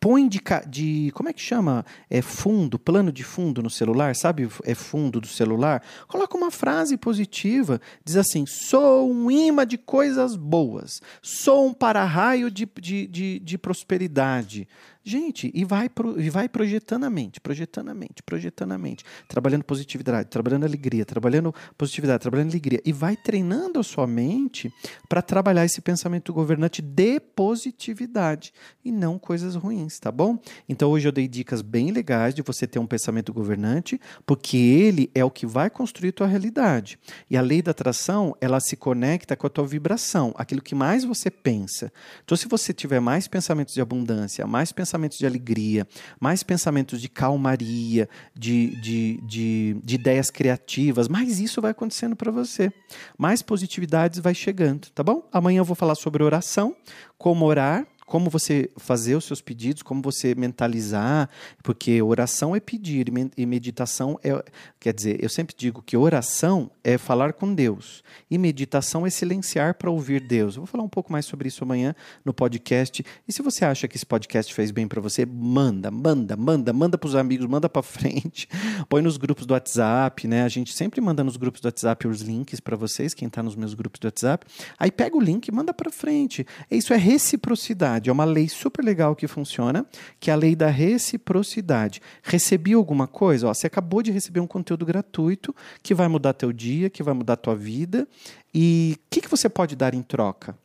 Põe 0.00 0.28
de, 0.28 0.40
de 0.68 1.10
como 1.14 1.28
é 1.28 1.32
que 1.32 1.40
chama? 1.40 1.84
É 2.10 2.20
fundo, 2.20 2.78
plano 2.78 3.12
de 3.12 3.22
fundo 3.22 3.62
no 3.62 3.70
celular, 3.70 4.16
sabe? 4.16 4.48
É 4.64 4.74
fundo 4.74 5.20
do 5.20 5.26
celular. 5.26 5.82
Coloca 6.08 6.36
uma 6.36 6.50
frase 6.50 6.96
positiva, 6.96 7.80
diz 8.04 8.16
assim: 8.16 8.44
sou 8.46 9.10
um 9.10 9.30
imã 9.30 9.66
de 9.66 9.78
coisas 9.78 10.36
boas, 10.36 11.00
sou 11.20 11.66
um 11.66 11.72
para-raio 11.72 12.50
de, 12.50 12.68
de, 12.80 13.06
de, 13.06 13.38
de 13.38 13.58
prosperidade. 13.58 14.66
Gente, 15.04 15.50
e 15.52 15.64
vai, 15.64 15.88
pro, 15.88 16.20
e 16.20 16.30
vai 16.30 16.48
projetando 16.48 17.02
a 17.02 17.10
mente, 17.10 17.40
projetando 17.40 17.88
a 17.88 17.94
mente, 17.94 18.22
projetando 18.22 18.70
a 18.70 18.78
mente, 18.78 19.04
trabalhando 19.26 19.64
positividade, 19.64 20.28
trabalhando 20.28 20.64
alegria, 20.64 21.04
trabalhando 21.04 21.52
positividade, 21.76 22.22
trabalhando 22.22 22.50
alegria, 22.50 22.80
e 22.84 22.92
vai 22.92 23.16
treinando 23.16 23.80
a 23.80 23.82
sua 23.82 24.06
mente 24.06 24.72
para 25.08 25.20
trabalhar 25.20 25.64
esse 25.64 25.80
pensamento 25.80 26.32
governante 26.32 26.80
de 26.80 27.18
positividade 27.18 28.52
e 28.84 28.92
não 28.92 29.18
coisas 29.18 29.56
ruins, 29.62 29.98
tá 29.98 30.10
bom? 30.10 30.38
Então 30.68 30.90
hoje 30.90 31.08
eu 31.08 31.12
dei 31.12 31.28
dicas 31.28 31.62
bem 31.62 31.90
legais 31.90 32.34
de 32.34 32.42
você 32.42 32.66
ter 32.66 32.78
um 32.78 32.86
pensamento 32.86 33.32
governante, 33.32 34.00
porque 34.26 34.56
ele 34.56 35.10
é 35.14 35.24
o 35.24 35.30
que 35.30 35.46
vai 35.46 35.70
construir 35.70 36.12
tua 36.12 36.26
realidade. 36.26 36.98
E 37.30 37.36
a 37.36 37.40
lei 37.40 37.62
da 37.62 37.70
atração, 37.70 38.36
ela 38.40 38.60
se 38.60 38.76
conecta 38.76 39.36
com 39.36 39.46
a 39.46 39.50
tua 39.50 39.66
vibração, 39.66 40.34
aquilo 40.36 40.60
que 40.60 40.74
mais 40.74 41.04
você 41.04 41.30
pensa. 41.30 41.92
Então 42.24 42.36
se 42.36 42.48
você 42.48 42.72
tiver 42.72 43.00
mais 43.00 43.28
pensamentos 43.28 43.74
de 43.74 43.80
abundância, 43.80 44.46
mais 44.46 44.72
pensamentos 44.72 45.18
de 45.18 45.26
alegria, 45.26 45.86
mais 46.20 46.42
pensamentos 46.42 47.00
de 47.00 47.08
calmaria, 47.08 48.08
de, 48.34 48.80
de, 48.80 49.20
de, 49.22 49.76
de 49.82 49.94
ideias 49.94 50.30
criativas, 50.30 51.08
mais 51.08 51.38
isso 51.38 51.60
vai 51.60 51.70
acontecendo 51.70 52.16
para 52.16 52.30
você. 52.30 52.72
Mais 53.16 53.42
positividades 53.42 54.18
vai 54.18 54.34
chegando, 54.34 54.88
tá 54.90 55.02
bom? 55.02 55.28
Amanhã 55.32 55.60
eu 55.60 55.64
vou 55.64 55.76
falar 55.76 55.94
sobre 55.94 56.22
oração, 56.22 56.74
como 57.16 57.44
orar, 57.44 57.86
como 58.06 58.28
você 58.28 58.70
fazer 58.76 59.14
os 59.14 59.24
seus 59.24 59.40
pedidos, 59.40 59.82
como 59.82 60.02
você 60.02 60.34
mentalizar, 60.34 61.28
porque 61.62 62.02
oração 62.02 62.54
é 62.54 62.60
pedir 62.60 63.06
e 63.36 63.46
meditação 63.46 64.18
é. 64.22 64.42
Quer 64.78 64.92
dizer, 64.92 65.22
eu 65.22 65.28
sempre 65.28 65.54
digo 65.56 65.80
que 65.80 65.96
oração 65.96 66.70
é 66.82 66.98
falar 66.98 67.32
com 67.32 67.54
Deus 67.54 68.02
e 68.30 68.36
meditação 68.36 69.06
é 69.06 69.10
silenciar 69.10 69.74
para 69.74 69.90
ouvir 69.90 70.20
Deus. 70.20 70.56
Eu 70.56 70.62
vou 70.62 70.66
falar 70.66 70.82
um 70.82 70.88
pouco 70.88 71.12
mais 71.12 71.24
sobre 71.24 71.48
isso 71.48 71.62
amanhã 71.62 71.94
no 72.24 72.34
podcast. 72.34 73.04
E 73.26 73.32
se 73.32 73.42
você 73.42 73.64
acha 73.64 73.86
que 73.86 73.96
esse 73.96 74.04
podcast 74.04 74.52
fez 74.52 74.70
bem 74.70 74.88
para 74.88 75.00
você, 75.00 75.24
manda, 75.24 75.90
manda, 75.90 76.36
manda, 76.36 76.72
manda 76.72 76.98
para 76.98 77.06
os 77.06 77.14
amigos, 77.14 77.46
manda 77.46 77.68
para 77.68 77.82
frente, 77.82 78.48
põe 78.88 79.02
nos 79.02 79.16
grupos 79.16 79.46
do 79.46 79.54
WhatsApp, 79.54 80.26
né? 80.26 80.42
A 80.42 80.48
gente 80.48 80.74
sempre 80.74 81.00
manda 81.00 81.22
nos 81.22 81.36
grupos 81.36 81.60
do 81.60 81.66
WhatsApp 81.66 82.08
os 82.08 82.20
links 82.20 82.58
para 82.58 82.76
vocês, 82.76 83.14
quem 83.14 83.28
está 83.28 83.42
nos 83.42 83.54
meus 83.54 83.74
grupos 83.74 84.00
do 84.00 84.06
WhatsApp. 84.06 84.44
Aí 84.78 84.90
pega 84.90 85.16
o 85.16 85.20
link 85.20 85.46
e 85.46 85.52
manda 85.52 85.72
para 85.72 85.90
frente. 85.90 86.44
Isso 86.70 86.92
é 86.92 86.96
reciprocidade 86.96 87.91
É 88.08 88.12
uma 88.12 88.24
lei 88.24 88.48
super 88.48 88.84
legal 88.84 89.14
que 89.16 89.26
funciona, 89.26 89.86
que 90.20 90.30
é 90.30 90.32
a 90.32 90.36
lei 90.36 90.54
da 90.54 90.68
reciprocidade. 90.68 92.00
Recebi 92.22 92.72
alguma 92.74 93.06
coisa? 93.06 93.48
Ó, 93.48 93.54
você 93.54 93.66
acabou 93.66 94.02
de 94.02 94.10
receber 94.10 94.40
um 94.40 94.46
conteúdo 94.46 94.84
gratuito 94.86 95.54
que 95.82 95.94
vai 95.94 96.08
mudar 96.08 96.32
teu 96.32 96.52
dia, 96.52 96.88
que 96.88 97.02
vai 97.02 97.14
mudar 97.14 97.36
tua 97.36 97.56
vida. 97.56 98.06
E 98.54 98.96
o 98.96 99.00
que, 99.10 99.20
que 99.20 99.28
você 99.28 99.48
pode 99.48 99.74
dar 99.76 99.94
em 99.94 100.02
troca? 100.02 100.56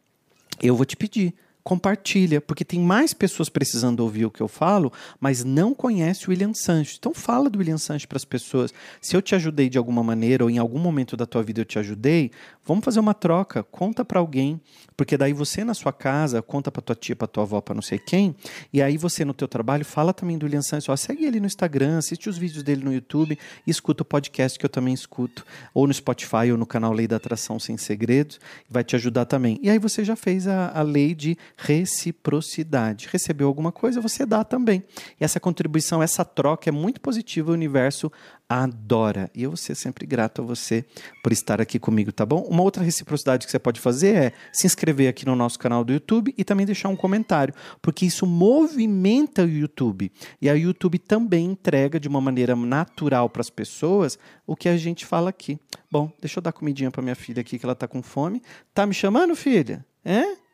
Eu 0.62 0.76
vou 0.76 0.86
te 0.86 0.96
pedir 0.96 1.34
compartilha, 1.68 2.40
porque 2.40 2.64
tem 2.64 2.80
mais 2.80 3.14
pessoas 3.14 3.50
precisando 3.50 4.00
ouvir 4.00 4.26
o 4.26 4.32
que 4.32 4.40
eu 4.40 4.48
falo, 4.48 4.90
mas 5.20 5.44
não 5.44 5.74
conhece 5.74 6.26
o 6.26 6.30
William 6.30 6.54
Sancho. 6.54 6.96
Então 6.98 7.14
fala 7.14 7.50
do 7.50 7.60
William 7.60 7.78
Sancho 7.78 8.08
para 8.08 8.16
as 8.16 8.24
pessoas. 8.24 8.74
Se 9.02 9.18
eu 9.18 9.22
te 9.22 9.36
ajudei 9.36 9.68
de 9.68 9.78
alguma 9.78 10.02
maneira 10.02 10.46
ou 10.46 10.50
em 10.50 10.60
algum 10.60 10.80
momento 10.80 11.18
da 11.18 11.26
tua 11.26 11.44
vida 11.44 11.60
eu 11.60 11.66
te 11.66 11.78
ajudei, 11.78 12.32
vamos 12.66 12.86
fazer 12.86 13.02
uma 13.02 13.14
troca, 13.14 13.64
conta 13.64 14.06
para 14.06 14.18
alguém, 14.18 14.62
porque 14.96 15.18
daí 15.18 15.34
você 15.34 15.66
na 15.66 15.74
sua 15.74 15.92
casa 15.92 16.42
conta 16.42 16.72
para 16.72 16.82
tua 16.82 16.96
tia, 16.96 17.18
para 17.18 17.28
tua 17.28 17.44
avó, 17.44 17.60
para 17.60 17.76
não 17.76 17.82
sei 17.82 18.00
quem, 18.00 18.34
e 18.72 18.82
aí 18.82 18.98
você 18.98 19.26
no 19.26 19.34
teu 19.34 19.48
trabalho 19.48 19.84
fala 19.84 20.14
também 20.14 20.38
do 20.38 20.46
William 20.46 20.62
Sancho, 20.62 20.92
ó, 20.92 20.96
segue 20.96 21.26
ele 21.26 21.42
no 21.42 21.48
Instagram, 21.48 21.98
assiste 21.98 22.30
os 22.30 22.38
vídeos 22.38 22.64
dele 22.64 22.84
no 22.84 22.94
YouTube 22.94 23.38
e 23.66 23.72
escuta 23.72 24.04
o 24.04 24.06
podcast 24.06 24.58
que 24.58 24.66
eu 24.66 24.70
também 24.70 24.94
escuto, 24.94 25.46
ou 25.74 25.86
no 25.86 25.94
Spotify 25.94 26.50
ou 26.52 26.58
no 26.58 26.66
canal 26.66 26.94
Lei 26.94 27.08
da 27.08 27.18
Atração 27.18 27.60
Sem 27.60 27.78
Segredos, 27.78 28.40
vai 28.70 28.86
te 28.86 28.96
ajudar 28.96 29.26
também. 29.26 29.60
E 29.62 29.70
aí 29.70 29.80
você 29.80 30.06
já 30.06 30.16
fez 30.16 30.48
a, 30.48 30.72
a 30.74 30.82
lei 30.82 31.14
de 31.14 31.38
reciprocidade. 31.58 33.10
Recebeu 33.12 33.48
alguma 33.48 33.72
coisa, 33.72 34.00
você 34.00 34.26
dá 34.26 34.44
também. 34.44 34.84
E 35.20 35.24
essa 35.24 35.40
contribuição, 35.40 36.04
essa 36.04 36.24
troca 36.24 36.70
é 36.70 36.72
muito 36.72 37.02
positiva, 37.02 37.50
o 37.50 37.54
universo 37.54 38.12
adora. 38.48 39.30
E 39.34 39.44
eu 39.44 39.50
vou 39.50 39.58
ser 39.58 39.74
sempre 39.74 40.06
grato 40.06 40.42
a 40.42 40.46
você 40.46 40.86
por 41.24 41.34
estar 41.34 41.60
aqui 41.60 41.80
comigo, 41.80 42.12
tá 42.12 42.26
bom? 42.26 42.42
Uma 42.44 42.62
outra 42.62 42.84
reciprocidade 42.84 43.46
que 43.46 43.52
você 43.52 43.58
pode 43.58 43.80
fazer 43.80 44.16
é 44.16 44.34
se 44.54 44.68
inscrever 44.68 45.10
aqui 45.10 45.26
no 45.26 45.36
nosso 45.36 45.58
canal 45.58 45.84
do 45.84 45.92
YouTube 45.92 46.34
e 46.38 46.44
também 46.44 46.66
deixar 46.66 46.90
um 46.90 46.96
comentário, 46.96 47.54
porque 47.82 48.06
isso 48.06 48.26
movimenta 48.28 49.44
o 49.44 49.50
YouTube. 49.50 50.12
E 50.40 50.50
a 50.50 50.54
YouTube 50.54 51.00
também 51.00 51.46
entrega 51.46 52.00
de 52.00 52.08
uma 52.08 52.22
maneira 52.22 52.56
natural 52.56 53.30
para 53.30 53.42
as 53.42 53.50
pessoas 53.50 54.20
o 54.46 54.56
que 54.56 54.70
a 54.70 54.78
gente 54.78 55.06
fala 55.06 55.32
aqui. 55.32 55.60
Bom, 55.92 56.12
deixa 56.22 56.38
eu 56.38 56.44
dar 56.44 56.54
comidinha 56.54 56.92
para 56.92 57.02
minha 57.02 57.16
filha 57.16 57.42
aqui 57.42 57.58
que 57.58 57.66
ela 57.66 57.76
tá 57.76 57.88
com 57.88 58.04
fome. 58.04 58.42
Tá 58.74 58.86
me 58.86 58.94
chamando, 58.94 59.36
filha? 59.36 59.84
É? 60.06 60.47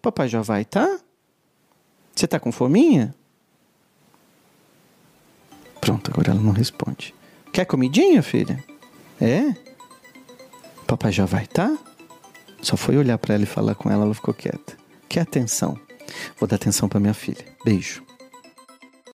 Papai 0.00 0.28
já 0.28 0.40
vai, 0.42 0.64
tá? 0.64 0.98
Você 2.14 2.26
tá 2.26 2.40
com 2.40 2.50
fominha? 2.50 3.14
Pronto, 5.80 6.10
agora 6.10 6.32
ela 6.32 6.40
não 6.40 6.52
responde. 6.52 7.14
Quer 7.52 7.64
comidinha, 7.64 8.22
filha? 8.22 8.62
É? 9.20 9.54
Papai 10.86 11.12
já 11.12 11.24
vai, 11.24 11.46
tá? 11.46 11.76
Só 12.60 12.76
foi 12.76 12.96
olhar 12.96 13.18
para 13.18 13.34
ela 13.34 13.44
e 13.44 13.46
falar 13.46 13.74
com 13.74 13.90
ela, 13.90 14.04
ela 14.04 14.14
ficou 14.14 14.34
quieta. 14.34 14.76
Quer 15.08 15.20
atenção? 15.20 15.78
Vou 16.38 16.48
dar 16.48 16.56
atenção 16.56 16.88
para 16.88 17.00
minha 17.00 17.14
filha. 17.14 17.44
Beijo. 17.64 18.07